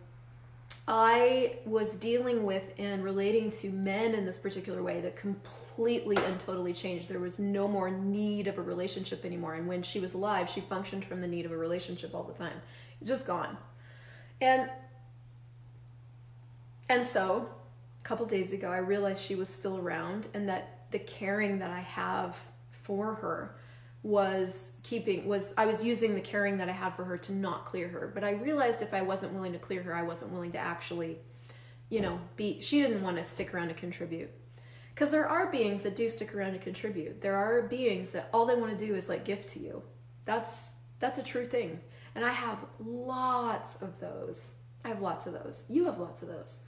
I 0.90 1.58
was 1.66 1.96
dealing 1.96 2.44
with 2.44 2.72
and 2.78 3.04
relating 3.04 3.50
to 3.50 3.68
men 3.68 4.14
in 4.14 4.24
this 4.24 4.38
particular 4.38 4.82
way 4.82 5.02
that 5.02 5.16
completely 5.16 6.16
and 6.16 6.40
totally 6.40 6.72
changed. 6.72 7.10
There 7.10 7.18
was 7.18 7.38
no 7.38 7.68
more 7.68 7.90
need 7.90 8.48
of 8.48 8.56
a 8.56 8.62
relationship 8.62 9.26
anymore. 9.26 9.54
And 9.54 9.68
when 9.68 9.82
she 9.82 10.00
was 10.00 10.14
alive, 10.14 10.48
she 10.48 10.62
functioned 10.62 11.04
from 11.04 11.20
the 11.20 11.26
need 11.26 11.44
of 11.44 11.52
a 11.52 11.56
relationship 11.58 12.14
all 12.14 12.22
the 12.22 12.32
time. 12.32 12.62
Just 13.04 13.26
gone. 13.26 13.58
And 14.40 14.70
and 16.88 17.04
so 17.04 17.50
a 18.00 18.02
couple 18.02 18.24
days 18.24 18.54
ago 18.54 18.70
I 18.70 18.78
realized 18.78 19.22
she 19.22 19.34
was 19.34 19.50
still 19.50 19.76
around 19.76 20.26
and 20.32 20.48
that 20.48 20.86
the 20.90 20.98
caring 20.98 21.58
that 21.58 21.70
I 21.70 21.80
have 21.80 22.34
for 22.70 23.16
her 23.16 23.56
was 24.02 24.76
keeping 24.84 25.26
was 25.26 25.52
I 25.58 25.66
was 25.66 25.84
using 25.84 26.14
the 26.14 26.20
caring 26.20 26.58
that 26.58 26.68
I 26.68 26.72
had 26.72 26.94
for 26.94 27.04
her 27.04 27.18
to 27.18 27.32
not 27.32 27.66
clear 27.66 27.88
her. 27.88 28.10
But 28.12 28.24
I 28.24 28.32
realized 28.32 28.82
if 28.82 28.94
I 28.94 29.02
wasn't 29.02 29.32
willing 29.32 29.52
to 29.52 29.58
clear 29.58 29.82
her, 29.82 29.94
I 29.94 30.02
wasn't 30.02 30.32
willing 30.32 30.52
to 30.52 30.58
actually, 30.58 31.18
you 31.88 32.00
know, 32.00 32.20
be 32.36 32.60
she 32.60 32.80
didn't 32.80 33.02
want 33.02 33.16
to 33.16 33.24
stick 33.24 33.52
around 33.52 33.68
to 33.68 33.74
contribute. 33.74 34.30
Because 34.94 35.10
there 35.10 35.28
are 35.28 35.50
beings 35.50 35.82
that 35.82 35.94
do 35.94 36.08
stick 36.08 36.34
around 36.34 36.52
to 36.52 36.58
contribute. 36.58 37.20
There 37.20 37.36
are 37.36 37.62
beings 37.62 38.10
that 38.10 38.28
all 38.32 38.46
they 38.46 38.56
want 38.56 38.76
to 38.76 38.86
do 38.86 38.94
is 38.94 39.08
like 39.08 39.24
gift 39.24 39.48
to 39.50 39.60
you. 39.60 39.82
That's 40.24 40.74
that's 40.98 41.18
a 41.18 41.22
true 41.22 41.44
thing. 41.44 41.80
And 42.14 42.24
I 42.24 42.30
have 42.30 42.64
lots 42.78 43.80
of 43.82 44.00
those. 44.00 44.54
I 44.84 44.88
have 44.88 45.00
lots 45.00 45.26
of 45.26 45.32
those. 45.32 45.64
You 45.68 45.84
have 45.84 45.98
lots 45.98 46.22
of 46.22 46.28
those. 46.28 46.62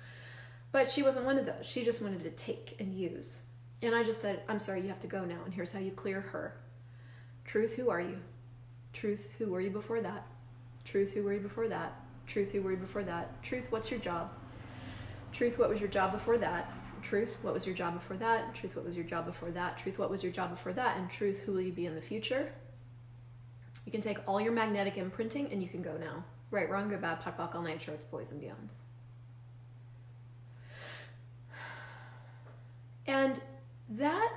But 0.72 0.90
she 0.90 1.02
wasn't 1.02 1.24
one 1.24 1.38
of 1.38 1.46
those. 1.46 1.66
She 1.66 1.84
just 1.84 2.02
wanted 2.02 2.22
to 2.22 2.30
take 2.30 2.76
and 2.78 2.94
use. 2.94 3.42
And 3.82 3.94
I 3.94 4.04
just 4.04 4.20
said, 4.20 4.42
I'm 4.48 4.60
sorry, 4.60 4.82
you 4.82 4.88
have 4.88 5.00
to 5.00 5.06
go 5.06 5.24
now, 5.24 5.38
and 5.44 5.54
here's 5.54 5.72
how 5.72 5.78
you 5.78 5.90
clear 5.90 6.20
her. 6.20 6.60
Truth, 7.50 7.74
who 7.74 7.90
are 7.90 8.00
you? 8.00 8.16
Truth, 8.92 9.26
who 9.36 9.46
were 9.46 9.60
you 9.60 9.70
before 9.70 10.00
that? 10.00 10.24
Truth, 10.84 11.14
who 11.14 11.24
were 11.24 11.32
you 11.32 11.40
before 11.40 11.66
that? 11.66 12.00
Truth, 12.28 12.52
who 12.52 12.62
were 12.62 12.70
you 12.70 12.76
before 12.76 13.02
that? 13.02 13.42
Truth, 13.42 13.72
what's 13.72 13.90
your 13.90 13.98
job? 13.98 14.30
Truth, 15.32 15.58
what 15.58 15.68
was 15.68 15.80
your 15.80 15.88
job 15.88 16.12
before 16.12 16.38
that? 16.38 16.72
Truth, 17.02 17.38
what 17.42 17.52
was 17.52 17.66
your 17.66 17.74
job 17.74 17.94
before 17.94 18.16
that? 18.18 18.54
Truth, 18.54 18.76
what 18.76 18.84
was 18.84 18.94
your 18.94 19.04
job 19.04 19.26
before 19.26 19.50
that? 19.50 19.78
Truth, 19.78 19.98
what 19.98 20.10
was 20.10 20.22
your 20.22 20.30
job 20.30 20.50
before 20.50 20.72
that? 20.74 20.96
And 20.96 21.10
truth, 21.10 21.40
who 21.40 21.54
will 21.54 21.62
you 21.62 21.72
be 21.72 21.86
in 21.86 21.96
the 21.96 22.00
future? 22.00 22.52
You 23.84 23.90
can 23.90 24.00
take 24.00 24.18
all 24.28 24.40
your 24.40 24.52
magnetic 24.52 24.96
imprinting 24.96 25.50
and 25.50 25.60
you 25.60 25.68
can 25.68 25.82
go 25.82 25.96
now. 25.96 26.22
Right, 26.52 26.70
wrong, 26.70 26.88
good, 26.88 27.00
bad, 27.00 27.18
POD, 27.18 27.36
POC, 27.36 27.54
all 27.56 27.62
nine 27.62 27.80
shorts, 27.80 28.04
boys 28.04 28.30
and 28.30 28.40
beyonds. 28.40 28.74
And 33.08 33.40
that 33.88 34.30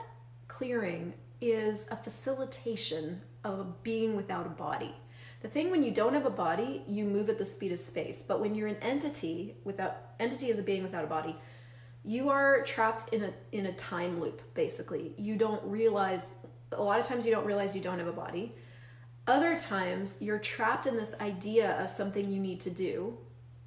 clearing 0.47 1.13
is 1.51 1.87
a 1.91 1.95
facilitation 1.95 3.21
of 3.43 3.83
being 3.83 4.15
without 4.15 4.45
a 4.45 4.49
body. 4.49 4.95
The 5.41 5.49
thing 5.49 5.71
when 5.71 5.83
you 5.83 5.91
don't 5.91 6.13
have 6.13 6.25
a 6.25 6.29
body, 6.29 6.83
you 6.87 7.03
move 7.03 7.29
at 7.29 7.37
the 7.37 7.45
speed 7.45 7.73
of 7.73 7.79
space. 7.79 8.21
But 8.21 8.39
when 8.39 8.55
you're 8.55 8.69
an 8.69 8.77
entity 8.81 9.55
without 9.65 9.97
entity 10.19 10.49
is 10.49 10.57
a 10.57 10.63
being 10.63 10.83
without 10.83 11.03
a 11.03 11.07
body, 11.07 11.35
you 12.03 12.29
are 12.29 12.63
trapped 12.63 13.13
in 13.13 13.23
a 13.23 13.33
in 13.51 13.65
a 13.65 13.73
time 13.73 14.21
loop 14.21 14.41
basically. 14.53 15.13
You 15.17 15.35
don't 15.35 15.63
realize 15.65 16.33
a 16.71 16.81
lot 16.81 16.99
of 16.99 17.05
times 17.05 17.25
you 17.25 17.31
don't 17.31 17.45
realize 17.45 17.75
you 17.75 17.81
don't 17.81 17.99
have 17.99 18.07
a 18.07 18.13
body. 18.13 18.55
Other 19.27 19.57
times 19.57 20.17
you're 20.19 20.39
trapped 20.39 20.85
in 20.85 20.95
this 20.95 21.13
idea 21.19 21.81
of 21.81 21.89
something 21.89 22.31
you 22.31 22.39
need 22.39 22.61
to 22.61 22.69
do. 22.69 23.17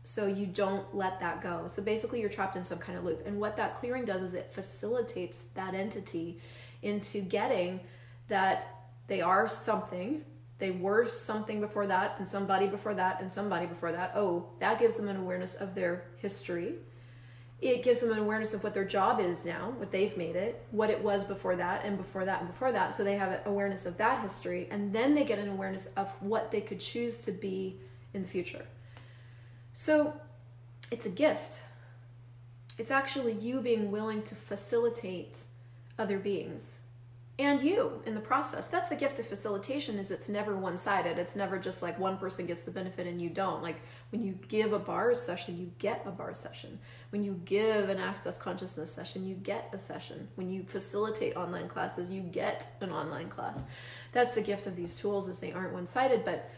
So 0.05 0.27
you 0.27 0.47
don't 0.47 0.95
let 0.95 1.19
that 1.21 1.43
go. 1.43 1.67
So 1.67 1.83
basically 1.83 2.21
you're 2.21 2.31
trapped 2.31 2.57
in 2.57 2.65
some 2.65 2.79
kind 2.79 2.97
of 2.97 3.05
loop. 3.05 3.27
And 3.27 3.41
what 3.41 3.57
that 3.57 3.75
clearing 3.77 4.05
does 4.05 4.23
is 4.23 4.35
it 4.35 4.53
facilitates 4.53 5.47
that 5.55 5.75
entity 5.75 6.41
into 6.83 7.21
getting 7.21 7.81
that 8.29 8.69
they 9.07 9.21
are 9.21 9.49
something. 9.49 10.23
They 10.59 10.71
were 10.71 11.07
something 11.07 11.61
before 11.61 11.87
that 11.87 12.17
and 12.19 12.27
somebody 12.27 12.67
before 12.67 12.95
that 12.95 13.21
and 13.21 13.31
somebody 13.31 13.67
before 13.67 13.93
that. 13.93 14.13
Oh 14.15 14.47
that 14.61 14.79
gives 14.79 14.97
them 14.97 15.09
an 15.09 15.17
awareness 15.17 15.55
of 15.55 15.75
their 15.75 16.05
history. 16.19 16.75
It 17.61 17.83
gives 17.83 18.01
them 18.01 18.13
an 18.13 18.19
awareness 18.19 18.53
of 18.53 18.63
what 18.63 18.75
their 18.75 18.85
job 18.85 19.21
is 19.21 19.45
now 19.45 19.73
what 19.77 19.91
they've 19.91 20.17
made 20.17 20.37
it 20.37 20.63
what 20.71 20.91
it 20.91 21.03
was 21.03 21.25
before 21.25 21.57
that 21.57 21.85
and 21.85 21.97
before 21.97 22.25
that 22.25 22.41
and 22.41 22.51
before 22.51 22.73
that. 22.73 22.95
So 22.95 23.05
they 23.05 23.17
have 23.17 23.33
an 23.33 23.41
awareness 23.47 23.87
of 23.87 23.97
that 23.99 24.23
history 24.23 24.69
and 24.71 24.93
then 24.93 25.15
they 25.15 25.25
get 25.25 25.39
an 25.39 25.49
awareness 25.49 25.87
of 25.97 26.11
what 26.21 26.51
they 26.51 26.61
could 26.61 26.81
choose 26.81 27.19
to 27.21 27.33
be 27.33 27.77
in 28.13 28.23
the 28.23 28.29
future. 28.29 28.67
So 29.73 30.15
it's 30.91 31.07
a 31.07 31.11
gift. 31.11 31.63
It's 32.79 32.91
actually 32.91 33.33
you 33.33 33.61
being 33.61 33.91
willing 33.91 34.23
to 34.23 34.35
facilitate 34.35 35.41
other 35.99 36.19
beings. 36.19 36.81
And 37.39 37.61
you 37.61 38.03
in 38.07 38.15
the 38.15 38.21
process. 38.21 38.67
That's 38.67 38.89
the 38.89 38.97
gift 38.97 39.19
of 39.19 39.27
facilitation 39.27 39.99
is 39.99 40.11
it's 40.11 40.29
never 40.29 40.57
one-sided. 40.57 41.19
It's 41.19 41.37
never 41.37 41.59
just 41.59 41.83
like 41.83 41.99
one 41.99 42.17
person 42.17 42.47
gets 42.47 42.63
the 42.63 42.71
benefit 42.71 43.07
and 43.07 43.21
you 43.21 43.29
don't. 43.29 43.63
Like 43.63 43.77
when 44.11 44.23
you 44.23 44.39
give 44.49 44.73
a 44.73 44.79
bars 44.79 45.21
session 45.21 45.59
you 45.59 45.71
get 45.79 46.03
a 46.07 46.11
bar 46.11 46.33
session. 46.33 46.79
When 47.11 47.23
you 47.23 47.39
give 47.45 47.91
an 47.91 47.99
access 47.99 48.39
consciousness 48.39 48.91
session 48.91 49.27
you 49.27 49.35
get 49.35 49.69
a 49.75 49.79
session. 49.79 50.29
When 50.37 50.49
you 50.49 50.63
facilitate 50.63 51.37
online 51.37 51.69
classes 51.69 52.11
you 52.11 52.23
get 52.23 52.67
an 52.81 52.91
online 52.91 53.29
class. 53.29 53.65
That's 54.13 54.33
the 54.33 54.41
gift 54.41 54.67
of 54.67 54.75
these 54.75 54.97
tools 54.97 55.29
is 55.29 55.39
they 55.39 55.53
aren't 55.53 55.75
one-sided 55.75 56.25
but 56.25 56.51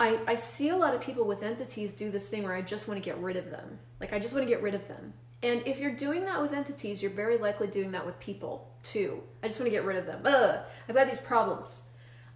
I, 0.00 0.18
I 0.26 0.34
see 0.34 0.70
a 0.70 0.76
lot 0.76 0.94
of 0.94 1.02
people 1.02 1.24
with 1.24 1.42
entities 1.42 1.92
do 1.92 2.10
this 2.10 2.26
thing 2.26 2.42
where 2.42 2.54
I 2.54 2.62
just 2.62 2.88
want 2.88 3.00
to 3.00 3.04
get 3.04 3.18
rid 3.18 3.36
of 3.36 3.50
them. 3.50 3.78
Like, 4.00 4.14
I 4.14 4.18
just 4.18 4.32
want 4.32 4.46
to 4.46 4.48
get 4.48 4.62
rid 4.62 4.74
of 4.74 4.88
them. 4.88 5.12
And 5.42 5.62
if 5.66 5.78
you're 5.78 5.92
doing 5.92 6.24
that 6.26 6.40
with 6.40 6.52
entities, 6.52 7.02
you're 7.02 7.10
very 7.10 7.38
likely 7.38 7.66
doing 7.66 7.92
that 7.92 8.04
with 8.04 8.20
people 8.20 8.68
too. 8.82 9.22
I 9.42 9.48
just 9.48 9.58
want 9.58 9.66
to 9.66 9.70
get 9.70 9.84
rid 9.84 9.96
of 9.96 10.06
them. 10.06 10.22
Ugh, 10.24 10.58
I've 10.88 10.94
got 10.94 11.06
these 11.06 11.20
problems. 11.20 11.76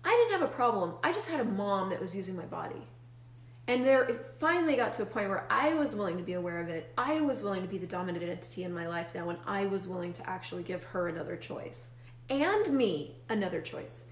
I 0.05 0.11
didn't 0.11 0.41
have 0.41 0.51
a 0.51 0.55
problem. 0.55 0.95
I 1.03 1.13
just 1.13 1.29
had 1.29 1.41
a 1.41 1.45
mom 1.45 1.91
that 1.91 2.01
was 2.01 2.15
using 2.15 2.37
my 2.37 2.45
body. 2.45 2.87
And 3.67 3.87
there 3.87 4.03
it 4.03 4.27
finally 4.39 4.77
got 4.77 4.93
to 4.95 5.03
a 5.03 5.07
point 5.07 5.31
where 5.31 5.47
I 5.49 5.73
was 5.75 5.97
willing 5.97 6.19
to 6.19 6.23
be 6.23 6.35
aware 6.35 6.61
of 6.61 6.69
it. 6.69 6.93
I 6.99 7.21
was 7.21 7.43
willing 7.43 7.63
to 7.63 7.69
be 7.69 7.79
the 7.79 7.87
dominant 7.87 8.25
entity 8.25 8.65
in 8.65 8.75
my 8.75 8.87
life 8.87 9.15
now, 9.15 9.31
and 9.31 9.39
I 9.47 9.65
was 9.67 9.89
willing 9.89 10.13
to 10.15 10.29
actually 10.29 10.63
give 10.63 10.85
her 10.85 11.09
another 11.09 11.37
choice 11.37 11.91
and 12.29 12.69
me 12.71 13.17
another 13.29 13.63
choice. 13.63 14.05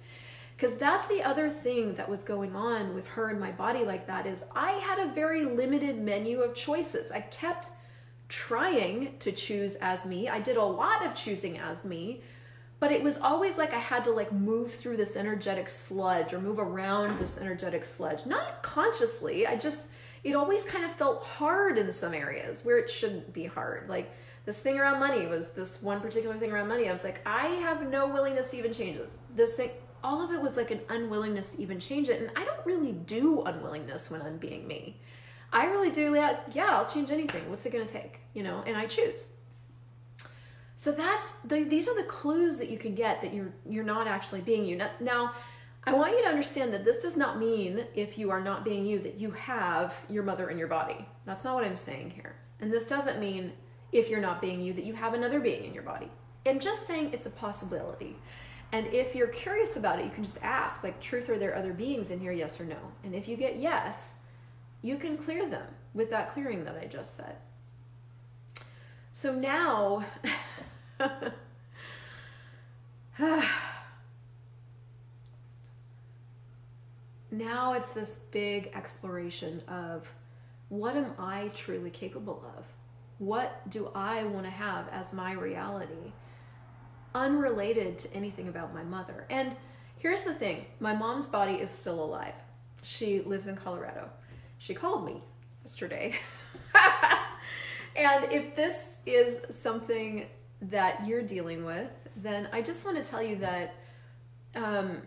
Because 0.57 0.77
that's 0.77 1.07
the 1.09 1.23
other 1.23 1.51
thing 1.51 1.95
that 1.97 2.09
was 2.09 2.25
going 2.25 2.55
on 2.55 2.95
with 2.95 3.07
her 3.09 3.31
and 3.31 3.41
my 3.41 3.51
body 3.51 3.85
like 3.85 4.07
that 4.07 4.27
is 4.27 4.45
I 4.55 4.73
had 4.73 4.99
a 4.99 5.13
very 5.13 5.45
limited 5.45 5.99
menu 5.99 6.41
of 6.41 6.55
choices. 6.55 7.11
I 7.11 7.21
kept 7.21 7.71
trying 8.33 9.15
to 9.19 9.31
choose 9.31 9.75
as 9.75 10.07
me. 10.07 10.27
I 10.27 10.41
did 10.41 10.57
a 10.57 10.65
lot 10.65 11.05
of 11.05 11.15
choosing 11.15 11.59
as 11.59 11.85
me, 11.85 12.23
but 12.81 12.91
it 12.91 13.03
was 13.03 13.19
always 13.19 13.59
like 13.59 13.75
I 13.75 13.79
had 13.79 14.05
to 14.05 14.11
like 14.11 14.33
move 14.33 14.73
through 14.73 14.97
this 14.97 15.17
energetic 15.17 15.69
sludge 15.69 16.33
or 16.33 16.41
move 16.41 16.59
around 16.59 17.19
this 17.19 17.37
energetic 17.37 17.85
sludge. 17.85 18.25
Not 18.25 18.63
consciously. 18.63 19.47
I 19.47 19.57
just 19.57 19.91
it 20.25 20.35
always 20.35 20.65
kind 20.65 20.83
of 20.83 20.93
felt 20.95 21.23
hard 21.23 21.77
in 21.77 21.93
some 21.93 22.15
areas 22.15 22.65
where 22.65 22.79
it 22.79 22.89
shouldn't 22.89 23.35
be 23.35 23.45
hard. 23.45 23.91
Like 23.91 24.11
this 24.47 24.61
thing 24.61 24.79
around 24.79 24.99
money 24.99 25.27
was 25.27 25.51
this 25.51 25.83
one 25.83 26.01
particular 26.01 26.35
thing 26.39 26.53
around 26.53 26.69
money. 26.69 26.89
I 26.89 26.93
was 26.95 27.05
like, 27.05 27.21
I 27.27 27.49
have 27.49 27.87
no 27.87 28.09
willingness 28.09 28.51
to 28.53 28.57
even 28.57 28.73
change 28.73 28.97
this. 28.97 29.15
This 29.37 29.53
thing 29.53 29.73
all 30.03 30.25
of 30.25 30.33
it 30.33 30.41
was 30.41 30.57
like 30.57 30.71
an 30.71 30.81
unwillingness 30.89 31.51
to 31.51 31.61
even 31.63 31.79
change 31.79 32.09
it. 32.09 32.19
And 32.19 32.31
I 32.35 32.45
don't 32.47 32.65
really 32.65 32.93
do 32.93 33.43
unwillingness 33.43 34.11
when 34.11 34.23
I'm 34.23 34.39
being 34.39 34.67
me. 34.67 34.97
I 35.53 35.67
really 35.67 35.91
do, 35.91 36.15
yeah, 36.15 36.71
I'll 36.71 36.87
change 36.87 37.11
anything. 37.11 37.49
What's 37.51 37.67
it 37.67 37.73
going 37.73 37.87
to 37.87 37.93
take? 37.93 38.21
You 38.33 38.43
know, 38.43 38.63
and 38.67 38.77
I 38.77 38.87
choose. 38.87 39.29
So 40.77 40.91
that's 40.91 41.33
the, 41.41 41.65
these 41.65 41.89
are 41.89 41.95
the 41.95 42.09
clues 42.09 42.59
that 42.59 42.71
you 42.71 42.79
can 42.79 42.95
get 42.95 43.21
that 43.21 43.33
you're 43.33 43.53
you're 43.69 43.85
not 43.85 44.09
actually 44.09 44.41
being 44.41 44.65
you. 44.65 44.77
Now, 44.77 44.91
now, 44.99 45.33
I 45.85 45.93
want 45.93 46.13
you 46.13 46.23
to 46.23 46.29
understand 46.29 46.73
that 46.73 46.85
this 46.85 47.01
does 47.01 47.17
not 47.17 47.39
mean 47.39 47.85
if 47.95 48.17
you 48.17 48.31
are 48.31 48.41
not 48.41 48.65
being 48.65 48.87
you 48.87 48.99
that 49.01 49.15
you 49.15 49.31
have 49.33 50.01
your 50.09 50.23
mother 50.23 50.49
in 50.49 50.59
your 50.59 50.69
body. 50.69 51.07
That's 51.27 51.45
not 51.45 51.55
what 51.55 51.65
I'm 51.65 51.77
saying 51.77 52.11
here. 52.11 52.35
And 52.61 52.73
this 52.73 52.87
doesn't 52.87 53.21
mean 53.21 53.53
if 53.93 54.09
you're 54.09 54.21
not 54.21 54.41
being 54.41 54.61
you 54.61 54.73
that 54.73 54.85
you 54.85 54.95
have 54.95 55.15
another 55.15 55.39
being 55.39 55.65
in 55.65 55.75
your 55.75 55.83
body. 55.83 56.11
I'm 56.47 56.59
just 56.59 56.87
saying 56.87 57.11
it's 57.13 57.27
a 57.27 57.31
possibility. 57.31 58.17
And 58.73 58.87
if 58.87 59.15
you're 59.15 59.29
curious 59.29 59.77
about 59.77 59.99
it, 59.99 60.07
you 60.07 60.11
can 60.11 60.25
just 60.25 60.39
ask, 60.43 60.83
like, 60.83 60.99
truth, 60.99 61.29
are 61.29 61.39
there 61.39 61.55
other 61.55 61.75
beings 61.75 62.11
in 62.11 62.19
here, 62.19 62.33
yes 62.33 62.59
or 62.59 62.65
no? 62.65 62.79
And 63.05 63.15
if 63.15 63.29
you 63.29 63.37
get 63.37 63.59
yes, 63.59 64.15
you 64.83 64.97
can 64.97 65.17
clear 65.17 65.49
them 65.49 65.69
with 65.95 66.11
that 66.11 66.33
clearing 66.33 66.65
that 66.65 66.77
I 66.77 66.87
just 66.87 67.17
said. 67.17 67.37
So 69.13 69.33
now, 69.35 70.05
now 77.31 77.75
it's 77.75 77.93
this 77.93 78.19
big 78.31 78.73
exploration 78.75 79.63
of 79.69 80.13
what 80.69 80.97
am 80.97 81.13
I 81.19 81.51
truly 81.55 81.91
capable 81.91 82.43
of? 82.57 82.65
What 83.19 83.71
do 83.71 83.91
I 83.95 84.25
want 84.25 84.47
to 84.47 84.51
have 84.51 84.89
as 84.89 85.13
my 85.13 85.33
reality? 85.33 86.13
Unrelated 87.15 87.99
to 87.99 88.13
anything 88.15 88.49
about 88.49 88.75
my 88.75 88.83
mother. 88.83 89.27
And 89.31 89.55
here's 89.99 90.25
the 90.25 90.35
thing 90.35 90.65
my 90.81 90.95
mom's 90.95 91.29
body 91.29 91.53
is 91.55 91.71
still 91.71 92.03
alive. 92.03 92.35
She 92.83 93.21
lives 93.21 93.47
in 93.47 93.55
Colorado 93.55 94.09
she 94.63 94.75
called 94.75 95.05
me 95.05 95.21
yesterday. 95.65 96.15
and 97.97 98.33
if 98.33 98.55
this 98.55 98.99
is 99.07 99.45
something 99.51 100.27
that 100.61 101.05
you're 101.05 101.23
dealing 101.23 101.65
with, 101.65 101.91
then 102.17 102.49
I 102.53 102.63
just 102.63 102.87
want 102.87 102.97
to 103.03 103.11
tell 103.11 103.21
you 103.21 103.35
that 103.37 103.75
um, 104.55 105.03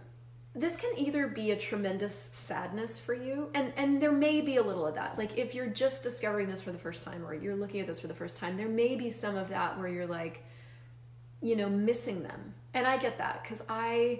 this 0.54 0.76
can 0.76 0.92
either 0.98 1.28
be 1.28 1.52
a 1.52 1.56
tremendous 1.56 2.32
sadness 2.34 3.00
for 3.00 3.14
you, 3.14 3.50
and, 3.54 3.72
and 3.78 4.02
there 4.02 4.12
may 4.12 4.42
be 4.42 4.58
a 4.58 4.62
little 4.62 4.86
of 4.86 4.96
that. 4.96 5.18
Like 5.18 5.38
if 5.38 5.56
you're 5.56 5.68
just 5.68 6.04
discovering 6.04 6.50
this 6.50 6.62
for 6.62 6.74
the 6.74 6.78
first 6.78 7.06
time 7.06 7.26
or 7.26 7.34
you're 7.34 7.56
looking 7.56 7.80
at 7.80 7.88
this 7.88 8.02
for 8.02 8.08
the 8.08 8.14
first 8.14 8.36
time, 8.36 8.58
there 8.58 8.68
may 8.68 8.98
be 8.98 9.10
some 9.10 9.38
of 9.38 9.48
that 9.50 9.80
where 9.80 9.88
you're 9.88 10.06
like, 10.06 10.44
you 11.42 11.56
know, 11.56 11.70
missing 11.70 12.24
them. 12.24 12.56
And 12.74 12.86
I 12.86 12.98
get 12.98 13.20
that 13.20 13.42
because 13.42 13.64
I, 13.70 14.20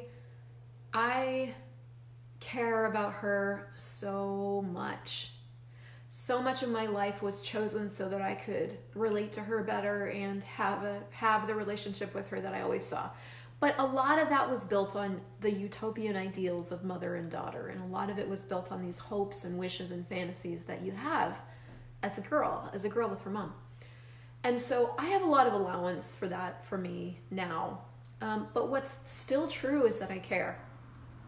I 0.94 1.56
care 2.46 2.86
about 2.86 3.14
her 3.14 3.68
so 3.76 4.64
much. 4.72 5.32
So 6.10 6.42
much 6.42 6.62
of 6.62 6.70
my 6.70 6.86
life 6.86 7.22
was 7.24 7.42
chosen 7.42 7.90
so 7.90 8.08
that 8.08 8.22
I 8.22 8.36
could 8.36 8.78
relate 8.94 9.34
to 9.34 9.42
her 9.42 9.64
better 9.64 10.08
and 10.08 10.44
have 10.44 10.84
a 10.84 11.02
have 11.10 11.48
the 11.48 11.56
relationship 11.56 12.14
with 12.14 12.30
her 12.30 12.40
that 12.40 12.54
I 12.54 12.62
always 12.62 12.86
saw. 12.86 13.10
But 13.60 13.76
a 13.80 13.86
lot 13.86 14.22
of 14.22 14.30
that 14.30 14.50
was 14.50 14.64
built 14.64 14.96
on 14.96 15.22
the 15.42 15.52
utopian 15.52 16.16
ideals 16.16 16.72
of 16.72 16.84
mother 16.84 17.16
and 17.16 17.32
daughter, 17.32 17.68
and 17.70 17.82
a 17.82 17.86
lot 17.86 18.10
of 18.10 18.20
it 18.20 18.30
was 18.30 18.42
built 18.42 18.72
on 18.72 18.82
these 18.82 19.00
hopes 19.00 19.44
and 19.44 19.58
wishes 19.58 19.92
and 19.92 20.08
fantasies 20.08 20.66
that 20.66 20.84
you 20.84 20.92
have 20.92 21.38
as 22.04 22.18
a 22.18 22.22
girl, 22.22 22.70
as 22.74 22.86
a 22.86 22.90
girl 22.90 23.10
with 23.10 23.22
her 23.24 23.32
mom. 23.32 23.54
And 24.44 24.60
so 24.60 24.94
I 25.00 25.08
have 25.08 25.24
a 25.24 25.28
lot 25.28 25.48
of 25.48 25.54
allowance 25.54 26.16
for 26.16 26.28
that 26.28 26.64
for 26.66 26.78
me 26.78 27.20
now. 27.32 27.80
Um, 28.22 28.48
but 28.54 28.70
what's 28.70 28.98
still 29.04 29.48
true 29.48 29.86
is 29.88 29.98
that 29.98 30.12
I 30.12 30.20
care 30.20 30.60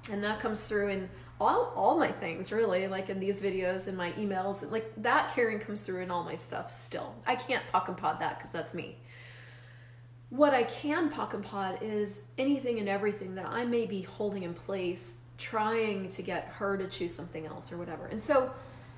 and 0.10 0.24
that 0.24 0.40
comes 0.40 0.64
through 0.64 0.90
in 0.90 1.10
all 1.40 1.72
all 1.76 2.00
my 2.00 2.12
things 2.12 2.52
really 2.52 2.88
like 2.88 3.10
in 3.10 3.20
these 3.20 3.40
videos 3.42 3.88
and 3.88 3.96
my 3.96 4.12
emails 4.14 4.64
and 4.64 4.72
like 4.72 4.92
that 4.98 5.34
caring 5.36 5.60
comes 5.60 5.82
through 5.82 6.02
in 6.02 6.12
all 6.12 6.24
my 6.24 6.36
stuff 6.36 6.72
still. 6.72 7.16
I 7.26 7.36
can't 7.36 7.64
POC 7.72 7.90
and 7.90 7.98
POD 7.98 8.20
that 8.20 8.38
because 8.38 8.52
that's 8.52 8.74
me. 8.74 8.98
What 10.30 10.54
i 10.54 10.64
can 10.64 11.10
POC 11.10 11.36
and 11.36 11.44
POD 11.44 11.80
is 11.82 12.24
anything 12.38 12.80
and 12.80 12.90
everything 12.90 13.36
that 13.36 13.46
i 13.46 13.64
may 13.66 13.86
be 13.86 14.02
holding 14.02 14.44
in 14.44 14.54
place 14.54 15.18
trying 15.38 16.10
to 16.10 16.22
get 16.22 16.46
her 16.46 16.78
to 16.78 16.88
choose 16.88 17.14
something 17.14 17.46
else 17.46 17.72
or 17.72 17.78
whatever. 17.78 18.08
And 18.08 18.22
so 18.22 18.52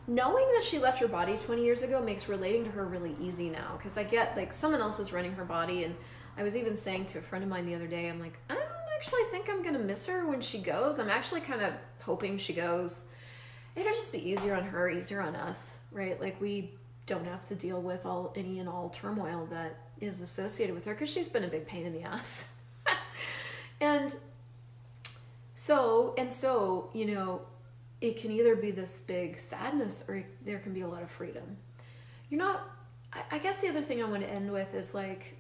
knowing 0.10 0.46
that 0.56 0.64
she 0.64 0.80
left 0.80 1.00
her 1.00 1.08
body 1.08 1.38
20 1.38 1.64
years 1.64 1.84
ago 1.84 2.02
makes 2.02 2.28
relating 2.28 2.64
to 2.64 2.72
her 2.72 2.84
really 2.84 3.16
easy 3.22 3.48
now 3.48 3.76
because 3.78 3.96
i 3.96 4.04
get 4.04 4.36
like 4.36 4.52
someone 4.52 4.82
else 4.82 5.00
is 5.00 5.14
running 5.14 5.32
her 5.34 5.46
body 5.46 5.84
and 5.84 5.96
i 6.36 6.42
was 6.42 6.56
even 6.56 6.76
saying 6.76 7.06
to 7.06 7.20
a 7.20 7.22
friend 7.22 7.44
of 7.44 7.50
mine 7.50 7.64
the 7.68 7.76
other 7.76 7.86
day 7.86 8.10
i'm 8.10 8.20
like 8.20 8.34
i 8.50 8.58
actually 9.00 9.24
think 9.32 9.50
I'm 9.50 9.64
gonna 9.64 9.80
miss 9.80 10.08
her 10.08 10.28
when 10.28 10.42
she 10.42 10.60
goes. 10.60 11.00
I'm 11.00 11.10
actually 11.10 11.40
kind 11.40 11.62
of 11.62 11.72
hoping 12.04 12.38
she 12.38 12.52
goes. 12.52 13.08
It'll 13.74 13.94
just 13.94 14.12
be 14.12 14.30
easier 14.30 14.54
on 14.56 14.64
her, 14.66 14.90
easier 14.90 15.22
on 15.22 15.38
us, 15.38 15.80
right? 15.90 16.20
Like 16.20 16.42
we 16.42 16.74
don't 17.06 17.24
have 17.24 17.46
to 17.48 17.56
deal 17.56 17.82
with 17.82 18.06
all 18.06 18.34
any 18.36 18.60
and 18.60 18.68
all 18.68 18.90
turmoil 18.90 19.48
that 19.52 19.78
is 20.02 20.20
associated 20.20 20.76
with 20.76 20.84
her 20.84 20.94
because 20.94 21.10
she's 21.10 21.30
been 21.30 21.46
a 21.46 21.48
big 21.48 21.66
pain 21.66 21.86
in 21.86 21.94
the 21.94 22.02
ass. 22.02 22.50
and 23.80 24.14
so 25.56 26.14
and 26.18 26.30
so, 26.30 26.90
you 26.94 27.06
know, 27.06 27.44
it 28.02 28.20
can 28.20 28.32
either 28.32 28.58
be 28.58 28.72
this 28.72 29.00
big 29.00 29.38
sadness 29.38 30.04
or 30.10 30.26
there 30.44 30.60
can 30.60 30.74
be 30.74 30.82
a 30.82 30.88
lot 30.88 31.04
of 31.04 31.10
freedom. 31.10 31.56
You're 32.30 32.40
not. 32.40 32.70
I, 33.14 33.22
I 33.32 33.38
guess 33.40 33.60
the 33.60 33.70
other 33.70 33.82
thing 33.82 34.04
I 34.04 34.10
want 34.10 34.24
to 34.24 34.30
end 34.30 34.52
with 34.52 34.74
is 34.76 34.94
like 34.94 35.38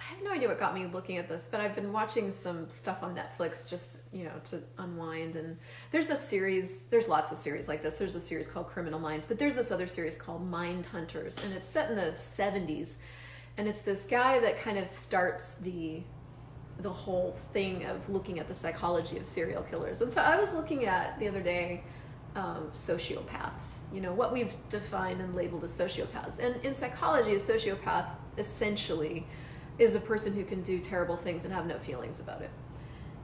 I 0.00 0.14
have 0.14 0.22
no 0.24 0.32
idea 0.32 0.48
what 0.48 0.58
got 0.58 0.74
me 0.74 0.86
looking 0.86 1.18
at 1.18 1.28
this, 1.28 1.46
but 1.50 1.60
I've 1.60 1.74
been 1.74 1.92
watching 1.92 2.30
some 2.30 2.70
stuff 2.70 3.02
on 3.02 3.14
Netflix 3.14 3.68
just, 3.68 4.00
you 4.12 4.24
know, 4.24 4.32
to 4.44 4.62
unwind. 4.78 5.36
And 5.36 5.58
there's 5.90 6.08
a 6.08 6.16
series, 6.16 6.86
there's 6.86 7.06
lots 7.06 7.32
of 7.32 7.38
series 7.38 7.68
like 7.68 7.82
this. 7.82 7.98
There's 7.98 8.14
a 8.14 8.20
series 8.20 8.48
called 8.48 8.68
Criminal 8.68 8.98
Minds, 8.98 9.26
but 9.26 9.38
there's 9.38 9.56
this 9.56 9.70
other 9.70 9.86
series 9.86 10.16
called 10.16 10.48
Mind 10.48 10.86
Hunters, 10.86 11.44
and 11.44 11.52
it's 11.52 11.68
set 11.68 11.90
in 11.90 11.96
the 11.96 12.12
70s. 12.12 12.96
And 13.58 13.68
it's 13.68 13.82
this 13.82 14.06
guy 14.06 14.38
that 14.40 14.58
kind 14.60 14.78
of 14.78 14.88
starts 14.88 15.56
the 15.56 16.02
the 16.78 16.90
whole 16.90 17.32
thing 17.52 17.84
of 17.84 18.08
looking 18.08 18.38
at 18.38 18.48
the 18.48 18.54
psychology 18.54 19.18
of 19.18 19.26
serial 19.26 19.62
killers. 19.64 20.00
And 20.00 20.10
so 20.10 20.22
I 20.22 20.40
was 20.40 20.54
looking 20.54 20.86
at 20.86 21.18
the 21.18 21.28
other 21.28 21.42
day 21.42 21.84
um, 22.34 22.70
sociopaths, 22.72 23.74
you 23.92 24.00
know, 24.00 24.14
what 24.14 24.32
we've 24.32 24.54
defined 24.70 25.20
and 25.20 25.34
labeled 25.34 25.64
as 25.64 25.78
sociopaths. 25.78 26.38
And 26.38 26.56
in 26.64 26.74
psychology, 26.74 27.34
a 27.34 27.38
sociopath 27.38 28.06
essentially 28.38 29.26
is 29.80 29.94
a 29.94 30.00
person 30.00 30.32
who 30.34 30.44
can 30.44 30.62
do 30.62 30.78
terrible 30.78 31.16
things 31.16 31.44
and 31.44 31.52
have 31.52 31.66
no 31.66 31.78
feelings 31.78 32.20
about 32.20 32.42
it. 32.42 32.50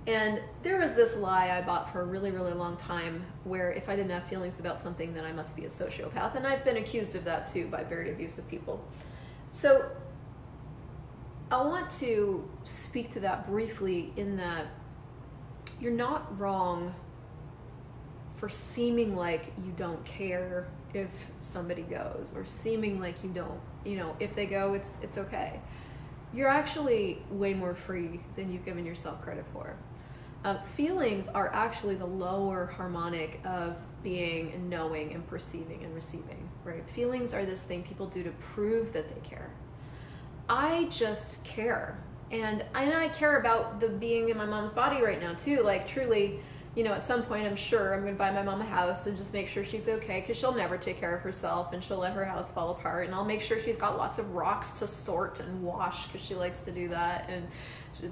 And 0.06 0.40
there 0.62 0.78
was 0.78 0.94
this 0.94 1.16
lie 1.16 1.50
I 1.50 1.60
bought 1.62 1.92
for 1.92 2.00
a 2.00 2.04
really, 2.04 2.30
really 2.30 2.52
long 2.52 2.76
time 2.76 3.24
where 3.44 3.72
if 3.72 3.88
I 3.88 3.96
didn't 3.96 4.12
have 4.12 4.24
feelings 4.24 4.58
about 4.58 4.80
something, 4.80 5.12
then 5.12 5.24
I 5.24 5.32
must 5.32 5.54
be 5.54 5.64
a 5.64 5.68
sociopath. 5.68 6.34
And 6.34 6.46
I've 6.46 6.64
been 6.64 6.78
accused 6.78 7.14
of 7.14 7.24
that 7.24 7.46
too 7.46 7.66
by 7.66 7.84
very 7.84 8.10
abusive 8.10 8.48
people. 8.48 8.82
So 9.50 9.90
I 11.50 11.62
want 11.62 11.90
to 11.92 12.48
speak 12.64 13.10
to 13.10 13.20
that 13.20 13.46
briefly 13.46 14.12
in 14.16 14.36
that 14.36 14.66
you're 15.78 15.92
not 15.92 16.38
wrong 16.40 16.94
for 18.36 18.48
seeming 18.48 19.14
like 19.14 19.52
you 19.64 19.72
don't 19.76 20.04
care 20.04 20.68
if 20.94 21.10
somebody 21.40 21.82
goes 21.82 22.32
or 22.34 22.44
seeming 22.44 23.00
like 23.00 23.22
you 23.22 23.30
don't 23.30 23.60
you 23.84 23.96
know 23.96 24.16
if 24.20 24.34
they 24.34 24.46
go 24.46 24.74
it's 24.74 24.98
it's 25.02 25.18
okay 25.18 25.60
you're 26.32 26.48
actually 26.48 27.22
way 27.30 27.54
more 27.54 27.74
free 27.74 28.20
than 28.34 28.52
you've 28.52 28.64
given 28.64 28.84
yourself 28.84 29.22
credit 29.22 29.44
for. 29.52 29.76
Uh, 30.44 30.62
feelings 30.62 31.28
are 31.28 31.52
actually 31.52 31.94
the 31.94 32.06
lower 32.06 32.66
harmonic 32.66 33.40
of 33.44 33.76
being 34.02 34.52
and 34.52 34.70
knowing 34.70 35.12
and 35.12 35.26
perceiving 35.26 35.82
and 35.82 35.94
receiving 35.94 36.46
right? 36.66 36.84
Feelings 36.90 37.32
are 37.32 37.46
this 37.46 37.62
thing 37.62 37.82
people 37.84 38.06
do 38.06 38.22
to 38.24 38.30
prove 38.32 38.92
that 38.92 39.08
they 39.08 39.26
care. 39.26 39.50
I 40.48 40.88
just 40.90 41.44
care. 41.44 41.98
And 42.32 42.64
and 42.74 42.92
i 42.92 43.08
care 43.10 43.38
about 43.38 43.78
the 43.78 43.88
being 43.88 44.30
in 44.30 44.36
my 44.36 44.46
mom's 44.46 44.72
body 44.72 45.00
right 45.00 45.20
now 45.20 45.34
too 45.34 45.62
like 45.62 45.86
truly 45.86 46.40
you 46.76 46.84
know, 46.84 46.92
at 46.92 47.06
some 47.06 47.22
point, 47.22 47.46
I'm 47.46 47.56
sure 47.56 47.94
I'm 47.94 48.02
going 48.02 48.12
to 48.12 48.18
buy 48.18 48.30
my 48.30 48.42
mom 48.42 48.60
a 48.60 48.64
house 48.64 49.06
and 49.06 49.16
just 49.16 49.32
make 49.32 49.48
sure 49.48 49.64
she's 49.64 49.88
okay 49.88 50.20
because 50.20 50.36
she'll 50.36 50.54
never 50.54 50.76
take 50.76 51.00
care 51.00 51.16
of 51.16 51.22
herself 51.22 51.72
and 51.72 51.82
she'll 51.82 51.96
let 51.96 52.12
her 52.12 52.24
house 52.26 52.52
fall 52.52 52.70
apart. 52.70 53.06
And 53.06 53.14
I'll 53.14 53.24
make 53.24 53.40
sure 53.40 53.58
she's 53.58 53.78
got 53.78 53.96
lots 53.96 54.18
of 54.18 54.34
rocks 54.34 54.72
to 54.80 54.86
sort 54.86 55.40
and 55.40 55.62
wash 55.62 56.06
because 56.06 56.20
she 56.20 56.34
likes 56.34 56.62
to 56.64 56.70
do 56.70 56.88
that. 56.88 57.30
And, 57.30 57.48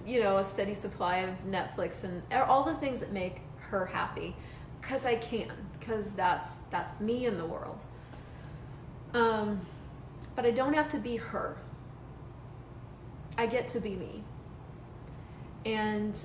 you 0.07 0.23
know, 0.23 0.39
a 0.39 0.45
steady 0.45 0.73
supply 0.73 1.19
of 1.19 1.35
Netflix 1.47 2.05
and 2.05 2.23
all 2.33 2.65
the 2.65 2.75
things 2.77 3.01
that 3.01 3.13
make 3.13 3.43
her 3.59 3.85
happy 3.85 4.35
because 4.81 5.05
I 5.05 5.17
can, 5.17 5.53
because 5.79 6.13
that's, 6.13 6.57
that's 6.71 7.01
me 7.01 7.27
in 7.27 7.37
the 7.37 7.45
world. 7.45 7.85
Um, 9.13 9.61
but 10.35 10.47
I 10.47 10.51
don't 10.51 10.73
have 10.73 10.89
to 10.89 10.99
be 10.99 11.17
her. 11.17 11.59
I 13.37 13.47
get 13.47 13.69
to 13.69 13.81
be 13.81 13.95
me. 13.95 14.25
And 15.67 16.19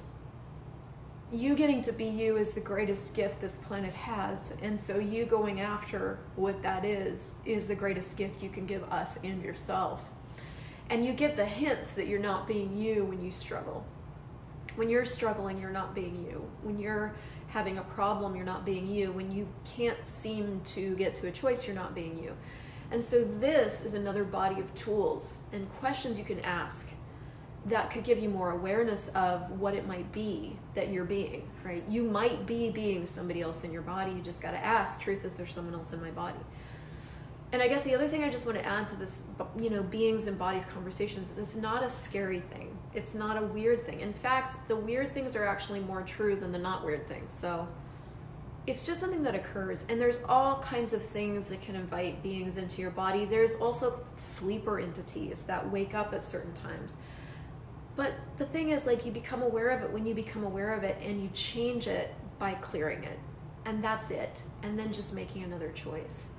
you 1.32 1.56
getting 1.56 1.82
to 1.84 1.92
be 1.92 2.06
you 2.06 2.38
is 2.38 2.52
the 2.52 2.62
greatest 2.62 3.14
gift 3.14 3.40
this 3.40 3.58
planet 3.58 3.94
has. 3.94 4.52
And 4.62 4.80
so 4.80 4.98
you 4.98 5.26
going 5.26 5.62
after 5.62 6.20
what 6.36 6.62
that 6.64 6.84
is, 6.84 7.36
is 7.46 7.68
the 7.68 7.76
greatest 7.76 8.18
gift 8.18 8.42
you 8.42 8.50
can 8.50 8.66
give 8.66 8.84
us 8.92 9.20
and 9.24 9.44
yourself. 9.44 10.10
And 10.90 11.06
you 11.06 11.14
get 11.14 11.36
the 11.36 11.46
hints 11.46 11.94
that 11.94 12.08
you're 12.08 12.20
not 12.20 12.48
being 12.48 12.76
you 12.76 13.06
when 13.06 13.24
you 13.24 13.32
struggle. 13.32 13.86
When 14.76 14.90
you're 14.90 15.06
struggling, 15.06 15.60
you're 15.60 15.70
not 15.70 15.94
being 15.94 16.26
you. 16.28 16.50
When 16.64 16.80
you're 16.80 17.14
having 17.48 17.78
a 17.78 17.84
problem, 17.84 18.36
you're 18.36 18.46
not 18.46 18.66
being 18.66 18.88
you. 18.88 19.12
When 19.12 19.32
you 19.32 19.48
can't 19.76 20.06
seem 20.08 20.62
to 20.66 20.96
get 20.96 21.14
to 21.16 21.28
a 21.28 21.32
choice, 21.32 21.68
you're 21.68 21.76
not 21.76 21.94
being 21.94 22.18
you. 22.18 22.36
And 22.92 23.04
so 23.04 23.24
this 23.24 23.86
is 23.86 23.94
another 23.94 24.24
body 24.24 24.60
of 24.60 24.74
tools 24.74 25.40
and 25.54 25.70
questions 25.74 26.18
you 26.18 26.26
can 26.26 26.40
ask 26.40 26.90
that 27.66 27.92
could 27.92 28.04
give 28.04 28.20
you 28.20 28.30
more 28.30 28.52
awareness 28.52 29.10
of 29.10 29.52
what 29.60 29.74
it 29.74 29.86
might 29.86 30.12
be 30.12 30.58
that 30.76 30.90
you're 30.90 31.06
being, 31.06 31.48
right? 31.64 31.84
You 31.90 32.04
might 32.04 32.46
be 32.46 32.70
being 32.70 33.06
somebody 33.06 33.42
else 33.42 33.64
in 33.64 33.72
your 33.72 33.82
body. 33.82 34.12
You 34.12 34.22
just 34.22 34.42
got 34.42 34.52
to 34.52 34.66
ask, 34.66 35.02
truth, 35.02 35.26
is 35.26 35.38
there 35.38 35.46
someone 35.46 35.74
else 35.74 35.92
in 35.92 36.02
my 36.02 36.12
body? 36.12 36.40
And 37.52 37.62
I 37.62 37.68
guess 37.68 37.84
the 37.84 37.96
other 37.96 38.08
thing 38.08 38.24
I 38.24 38.30
just 38.30 38.46
want 38.46 38.60
to 38.60 38.66
add 38.66 38.88
to 38.88 38.96
this, 38.96 39.24
you 39.60 39.70
know, 39.70 39.82
beings 39.82 40.28
and 40.28 40.38
bodies 40.38 40.66
conversations 40.66 41.32
is 41.32 41.38
it's 41.38 41.56
not 41.56 41.84
a 41.84 41.90
scary 41.90 42.42
thing. 42.42 42.78
It's 42.94 43.16
not 43.16 43.42
a 43.42 43.46
weird 43.46 43.86
thing. 43.86 44.02
In 44.02 44.14
fact, 44.14 44.56
the 44.68 44.76
weird 44.76 45.14
things 45.14 45.36
are 45.36 45.46
actually 45.46 45.80
more 45.80 46.04
true 46.04 46.36
than 46.36 46.52
the 46.52 46.60
not 46.60 46.86
weird 46.86 47.08
things. 47.08 47.34
So 47.34 47.68
it's 48.68 48.86
just 48.86 49.00
something 49.00 49.24
that 49.24 49.34
occurs. 49.34 49.86
And 49.90 50.00
there's 50.00 50.22
all 50.30 50.60
kinds 50.60 50.94
of 50.94 51.02
things 51.02 51.48
that 51.48 51.60
can 51.62 51.76
invite 51.76 52.22
beings 52.22 52.58
into 52.58 52.82
your 52.82 52.92
body. 52.92 53.26
There's 53.26 53.56
also 53.56 54.00
sleeper 54.16 54.80
entities 54.80 55.42
that 55.44 55.72
wake 55.72 55.96
up 55.96 56.14
at 56.14 56.24
certain 56.24 56.54
times 56.54 56.96
but 58.00 58.14
the 58.38 58.46
thing 58.46 58.70
is, 58.70 58.86
like, 58.86 59.06
you 59.06 59.12
become 59.12 59.42
aware 59.42 59.72
of 59.72 59.84
it 59.84 59.92
when 59.92 60.08
you 60.08 60.16
become 60.16 60.46
aware 60.46 60.74
of 60.74 60.86
it 60.86 60.98
and 61.04 61.22
you 61.22 61.30
change 61.34 61.86
it 61.86 62.16
by 62.40 62.54
clearing 62.54 63.04
it. 63.04 63.20
And 63.66 63.84
that's 63.84 64.10
it. 64.10 64.42
And 64.64 64.80
then 64.80 64.94
just 64.94 65.14
making 65.14 65.44
another 65.44 65.70
choice. 65.74 66.30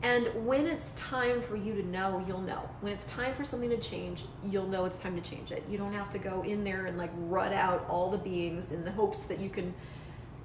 And 0.00 0.46
when 0.46 0.66
it's 0.66 0.92
time 0.92 1.42
for 1.42 1.54
you 1.54 1.74
to 1.74 1.86
know, 1.86 2.24
you'll 2.26 2.40
know. 2.40 2.66
When 2.80 2.94
it's 2.94 3.04
time 3.04 3.34
for 3.34 3.44
something 3.44 3.68
to 3.68 3.76
change, 3.76 4.24
you'll 4.42 4.66
know 4.66 4.86
it's 4.86 5.02
time 5.02 5.14
to 5.20 5.30
change 5.30 5.52
it. 5.52 5.62
You 5.68 5.76
don't 5.76 5.92
have 5.92 6.08
to 6.12 6.18
go 6.18 6.40
in 6.44 6.64
there 6.64 6.86
and 6.86 6.96
like 6.96 7.10
rut 7.14 7.52
out 7.52 7.84
all 7.90 8.10
the 8.10 8.16
beings 8.16 8.72
in 8.72 8.82
the 8.82 8.90
hopes 8.90 9.24
that 9.24 9.38
you 9.38 9.50
can. 9.50 9.74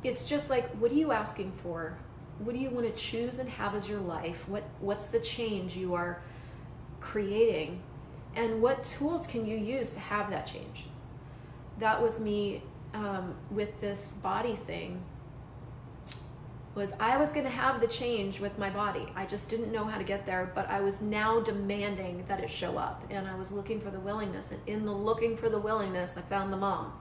It's 0.04 0.28
just 0.28 0.50
like, 0.50 0.70
what 0.72 0.92
are 0.92 0.96
you 0.96 1.14
asking 1.14 1.54
for? 1.64 1.98
What 2.40 2.54
do 2.54 2.60
you 2.60 2.72
want 2.72 2.94
to 2.94 3.02
choose 3.02 3.40
and 3.40 3.48
have 3.52 3.74
as 3.74 3.88
your 3.88 4.02
life? 4.02 4.50
What 4.50 4.66
What's 4.82 5.06
the 5.06 5.22
change 5.22 5.78
you 5.78 5.94
are 5.94 6.22
creating? 7.00 7.82
And 8.36 8.62
what 8.62 8.84
tools 8.84 9.28
can 9.28 9.46
you 9.46 9.58
use 9.58 9.92
to 9.92 10.00
have 10.00 10.30
that 10.30 10.48
change? 10.48 10.86
That 11.80 12.02
was 12.02 12.20
me 12.20 12.64
um, 12.94 13.36
with 13.52 13.80
this 13.82 14.14
body 14.14 14.56
thing 14.56 15.04
was 16.74 16.92
i 17.00 17.18
was 17.18 17.34
going 17.34 17.44
to 17.44 17.52
have 17.52 17.82
the 17.82 17.88
change 17.88 18.40
with 18.40 18.58
my 18.60 18.70
body. 18.70 19.08
I 19.16 19.26
just 19.26 19.50
didn't 19.50 19.72
know 19.72 19.86
how 19.86 19.98
to 19.98 20.04
get 20.04 20.28
there 20.28 20.52
but 20.54 20.70
i 20.70 20.80
was 20.80 21.02
now 21.02 21.40
demanding 21.40 22.24
that 22.28 22.40
it 22.40 22.52
show 22.52 22.78
up 22.78 23.04
and 23.10 23.28
i 23.28 23.36
was 23.36 23.52
looking 23.52 23.82
for 23.82 23.90
the 23.90 24.00
willingness 24.00 24.52
and 24.52 24.62
in 24.68 24.86
the 24.86 24.92
looking 24.92 25.36
for 25.36 25.50
the 25.50 25.60
willingness 25.60 26.16
i 26.18 26.22
found 26.22 26.54
the 26.54 26.58
mom 26.58 26.94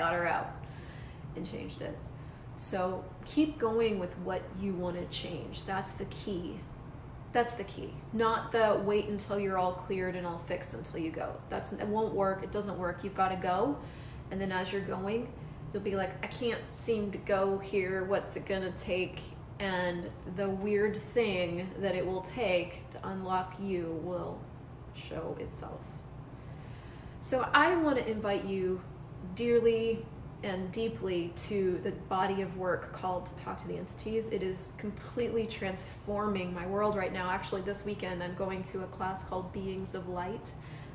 got 0.00 0.14
her 0.14 0.26
out 0.26 0.50
and 1.36 1.48
changed 1.48 1.82
it. 1.82 1.96
So 2.56 3.04
keep 3.24 3.58
going 3.58 3.98
with 3.98 4.16
what 4.18 4.42
you 4.60 4.72
want 4.72 4.96
to 4.96 5.06
change. 5.16 5.64
That's 5.64 5.92
the 5.92 6.06
key 6.06 6.60
that's 7.32 7.54
the 7.54 7.64
key. 7.64 7.90
Not 8.12 8.52
the 8.52 8.80
wait 8.84 9.08
until 9.08 9.38
you're 9.38 9.58
all 9.58 9.72
cleared 9.72 10.16
and 10.16 10.26
all 10.26 10.38
fixed 10.46 10.74
until 10.74 10.98
you 10.98 11.10
go. 11.10 11.32
That's 11.48 11.72
it 11.72 11.86
won't 11.86 12.14
work. 12.14 12.42
It 12.42 12.50
doesn't 12.50 12.78
work. 12.78 13.04
You've 13.04 13.14
got 13.14 13.28
to 13.28 13.36
go. 13.36 13.78
And 14.30 14.40
then 14.40 14.52
as 14.52 14.72
you're 14.72 14.82
going, 14.82 15.32
you'll 15.72 15.82
be 15.82 15.96
like, 15.96 16.12
I 16.24 16.26
can't 16.26 16.60
seem 16.72 17.12
to 17.12 17.18
go 17.18 17.58
here. 17.58 18.04
What's 18.04 18.36
it 18.36 18.46
going 18.46 18.62
to 18.62 18.72
take? 18.72 19.20
And 19.58 20.10
the 20.36 20.48
weird 20.48 20.96
thing 20.96 21.70
that 21.78 21.94
it 21.94 22.04
will 22.04 22.22
take 22.22 22.88
to 22.90 23.08
unlock 23.08 23.54
you 23.60 24.00
will 24.02 24.40
show 24.94 25.36
itself. 25.38 25.80
So 27.20 27.48
I 27.52 27.76
want 27.76 27.98
to 27.98 28.08
invite 28.10 28.44
you 28.44 28.80
dearly 29.34 30.04
and 30.42 30.72
deeply 30.72 31.32
to 31.36 31.78
the 31.82 31.90
body 31.90 32.40
of 32.40 32.56
work 32.56 32.92
called 32.92 33.30
Talk 33.36 33.58
to 33.60 33.68
the 33.68 33.76
Entities. 33.76 34.28
It 34.28 34.42
is 34.42 34.72
completely 34.78 35.46
transforming 35.46 36.54
my 36.54 36.66
world 36.66 36.96
right 36.96 37.12
now. 37.12 37.30
Actually, 37.30 37.60
this 37.62 37.84
weekend 37.84 38.22
I'm 38.22 38.34
going 38.34 38.62
to 38.64 38.82
a 38.82 38.86
class 38.86 39.24
called 39.24 39.52
Beings 39.52 39.94
of 39.94 40.08
Light 40.08 40.52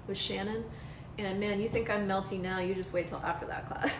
with 0.08 0.18
Shannon. 0.18 0.64
And 1.18 1.40
man, 1.40 1.62
you 1.62 1.68
think 1.68 1.90
I'm 1.90 2.08
melting 2.08 2.42
now, 2.42 2.60
you 2.60 2.74
just 2.74 2.92
wait 2.92 3.08
till 3.08 3.20
after 3.20 3.46
that 3.46 3.68
class. 3.68 3.98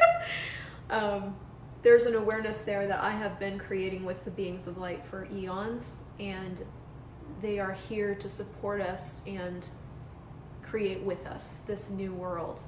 um, 0.90 1.34
there's 1.82 2.04
an 2.04 2.14
awareness 2.14 2.62
there 2.62 2.86
that 2.86 3.00
I 3.00 3.10
have 3.10 3.40
been 3.40 3.58
creating 3.58 4.04
with 4.04 4.24
the 4.24 4.30
Beings 4.30 4.66
of 4.66 4.78
Light 4.78 5.04
for 5.04 5.26
eons, 5.32 5.98
and 6.20 6.64
they 7.40 7.58
are 7.58 7.72
here 7.72 8.14
to 8.14 8.28
support 8.28 8.80
us 8.80 9.22
and 9.26 9.68
create 10.62 11.02
with 11.02 11.26
us 11.26 11.62
this 11.66 11.90
new 11.90 12.12
world. 12.12 12.62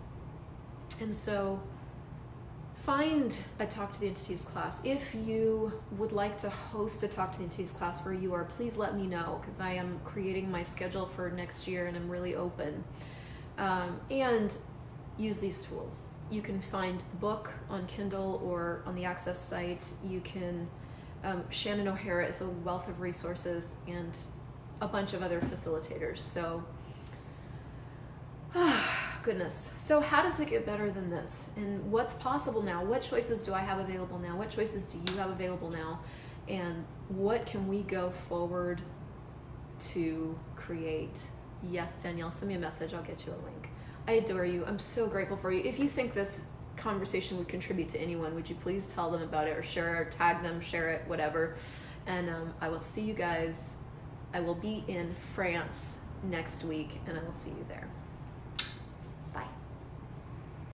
And 1.00 1.14
so 1.14 1.62
find 2.84 3.38
a 3.60 3.66
Talk 3.66 3.92
to 3.92 4.00
the 4.00 4.08
Entities 4.08 4.44
class. 4.44 4.82
If 4.84 5.14
you 5.14 5.72
would 5.92 6.12
like 6.12 6.36
to 6.38 6.50
host 6.50 7.02
a 7.02 7.08
Talk 7.08 7.32
to 7.32 7.38
the 7.38 7.44
Entities 7.44 7.72
class 7.72 8.04
where 8.04 8.12
you 8.12 8.34
are, 8.34 8.44
please 8.44 8.76
let 8.76 8.94
me 8.94 9.06
know 9.06 9.40
because 9.40 9.58
I 9.58 9.72
am 9.72 10.00
creating 10.04 10.50
my 10.50 10.62
schedule 10.62 11.06
for 11.06 11.30
next 11.30 11.66
year 11.66 11.86
and 11.86 11.96
I'm 11.96 12.10
really 12.10 12.34
open. 12.34 12.84
Um, 13.56 14.00
and 14.10 14.54
use 15.16 15.40
these 15.40 15.60
tools. 15.60 16.08
You 16.30 16.42
can 16.42 16.60
find 16.60 17.00
the 17.00 17.16
book 17.16 17.52
on 17.70 17.86
Kindle 17.86 18.42
or 18.44 18.82
on 18.84 18.94
the 18.94 19.06
Access 19.06 19.38
site. 19.38 19.86
You 20.04 20.20
can, 20.20 20.68
um, 21.22 21.44
Shannon 21.50 21.88
O'Hara 21.88 22.26
is 22.26 22.42
a 22.42 22.48
wealth 22.48 22.88
of 22.88 23.00
resources 23.00 23.76
and 23.86 24.18
a 24.82 24.88
bunch 24.88 25.14
of 25.14 25.22
other 25.22 25.40
facilitators. 25.40 26.18
So, 26.18 26.64
goodness. 29.24 29.70
So, 29.74 30.00
how 30.00 30.22
does 30.22 30.38
it 30.38 30.48
get 30.48 30.66
better 30.66 30.90
than 30.90 31.10
this? 31.10 31.48
And 31.56 31.90
what's 31.90 32.14
possible 32.14 32.62
now? 32.62 32.84
What 32.84 33.02
choices 33.02 33.44
do 33.44 33.54
I 33.54 33.60
have 33.60 33.78
available 33.78 34.18
now? 34.18 34.37
What 34.37 34.50
choices 34.50 34.87
do 34.87 34.98
you 34.98 35.18
have 35.18 35.30
available 35.30 35.70
now? 35.70 36.00
And 36.46 36.84
what 37.08 37.46
can 37.46 37.66
we 37.66 37.82
go 37.82 38.10
forward 38.10 38.82
to 39.92 40.38
create? 40.54 41.18
Yes, 41.62 41.98
Danielle, 42.02 42.30
send 42.30 42.50
me 42.50 42.54
a 42.54 42.58
message. 42.58 42.92
I'll 42.92 43.02
get 43.02 43.26
you 43.26 43.32
a 43.32 43.40
link. 43.44 43.70
I 44.06 44.12
adore 44.12 44.44
you. 44.44 44.64
I'm 44.66 44.78
so 44.78 45.06
grateful 45.06 45.38
for 45.38 45.50
you. 45.50 45.64
If 45.64 45.78
you 45.78 45.88
think 45.88 46.12
this 46.12 46.42
conversation 46.76 47.38
would 47.38 47.48
contribute 47.48 47.88
to 47.90 48.00
anyone, 48.00 48.34
would 48.34 48.48
you 48.48 48.56
please 48.56 48.87
tell 48.87 49.10
them 49.10 49.22
about 49.22 49.48
it 49.48 49.56
or 49.56 49.62
share 49.62 49.96
it, 49.96 49.98
or 50.00 50.04
tag 50.10 50.42
them, 50.42 50.60
share 50.60 50.90
it, 50.90 51.02
whatever. 51.06 51.56
And 52.06 52.28
um, 52.28 52.54
I 52.60 52.68
will 52.68 52.78
see 52.78 53.00
you 53.00 53.14
guys. 53.14 53.72
I 54.34 54.40
will 54.40 54.54
be 54.54 54.84
in 54.87 55.14
France 55.34 55.98
next 56.22 56.64
week, 56.64 57.00
and 57.06 57.18
I 57.18 57.22
will 57.22 57.30
see 57.30 57.50
you 57.50 57.64
there. 57.68 57.88